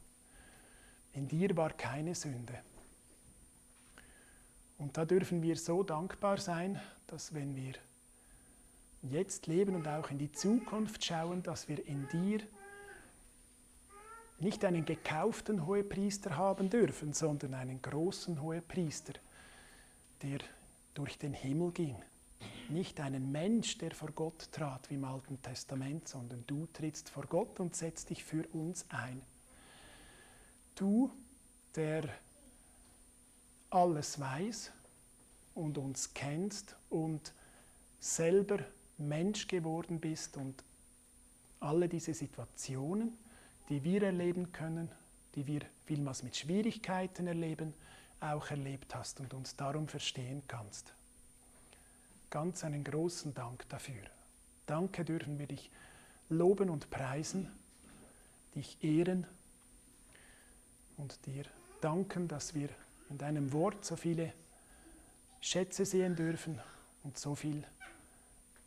In 1.18 1.28
dir 1.28 1.58
war 1.58 1.72
keine 1.72 2.14
Sünde. 2.14 2.54
Und 4.78 4.96
da 4.98 5.04
dürfen 5.04 5.42
wir 5.42 5.56
so 5.56 5.82
dankbar 5.82 6.38
sein, 6.38 6.80
dass 7.08 7.34
wenn 7.34 7.56
wir 7.56 7.74
jetzt 9.02 9.48
leben 9.48 9.74
und 9.74 9.88
auch 9.88 10.12
in 10.12 10.20
die 10.20 10.32
Zukunft 10.32 11.04
schauen, 11.04 11.42
dass 11.42 11.68
wir 11.68 11.84
in 11.88 12.08
dir 12.10 12.42
nicht 14.38 14.64
einen 14.64 14.86
gekauften 14.86 15.66
Hohepriester 15.66 16.38
haben 16.38 16.70
dürfen, 16.70 17.14
sondern 17.14 17.56
einen 17.56 17.82
großen 17.82 18.40
Hohepriester, 18.40 19.14
der 20.22 20.38
durch 20.94 21.18
den 21.18 21.34
Himmel 21.34 21.72
ging. 21.72 21.96
Nicht 22.70 23.00
einen 23.00 23.32
Mensch, 23.32 23.80
der 23.80 23.90
vor 23.90 24.12
Gott 24.12 24.52
trat 24.52 24.88
wie 24.92 24.96
im 24.96 25.04
Alten 25.04 25.42
Testament, 25.42 26.08
sondern 26.08 26.44
du 26.46 26.68
trittst 26.68 27.10
vor 27.10 27.26
Gott 27.26 27.60
und 27.60 27.76
setzt 27.76 28.12
dich 28.12 28.24
für 28.24 28.46
uns 28.50 28.86
ein. 28.90 29.24
Du, 30.78 31.10
der 31.76 32.08
alles 33.72 34.20
weiß 34.20 34.72
und 35.56 35.80
uns 35.80 36.14
kennst 36.14 36.76
und 36.92 37.34
selber 38.00 38.60
Mensch 39.00 39.48
geworden 39.48 40.00
bist 40.00 40.38
und 40.38 40.64
alle 41.60 41.90
diese 41.90 42.14
Situationen, 42.14 43.18
die 43.70 43.84
wir 43.84 44.04
erleben 44.04 44.52
können, 44.52 44.90
die 45.34 45.48
wir 45.48 45.62
vielmals 45.86 46.22
mit 46.22 46.38
Schwierigkeiten 46.38 47.26
erleben, 47.26 47.74
auch 48.20 48.52
erlebt 48.52 48.94
hast 48.94 49.20
und 49.20 49.34
uns 49.34 49.56
darum 49.56 49.88
verstehen 49.88 50.44
kannst. 50.48 50.94
Ganz 52.30 52.64
einen 52.64 52.84
großen 52.84 53.34
Dank 53.34 53.68
dafür. 53.70 54.04
Danke 54.68 55.04
dürfen 55.04 55.40
wir 55.40 55.48
dich 55.48 55.72
loben 56.30 56.70
und 56.70 56.92
preisen, 56.92 57.50
dich 58.54 58.78
ehren 58.84 59.26
und 60.98 61.26
dir 61.26 61.44
danken, 61.82 62.28
dass 62.28 62.54
wir 62.54 62.70
in 63.10 63.18
deinem 63.18 63.54
Wort 63.54 63.86
so 63.86 63.96
viele 63.96 64.34
Schätze 65.40 65.86
sehen 65.86 66.16
dürfen 66.16 66.60
und 67.04 67.18
so 67.18 67.36
viel 67.36 67.64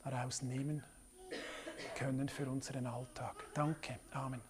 daraus 0.04 0.42
nehmen 0.42 0.82
können 1.96 2.28
für 2.28 2.48
unseren 2.48 2.86
Alltag. 2.86 3.36
Danke. 3.54 3.98
Amen. 4.12 4.49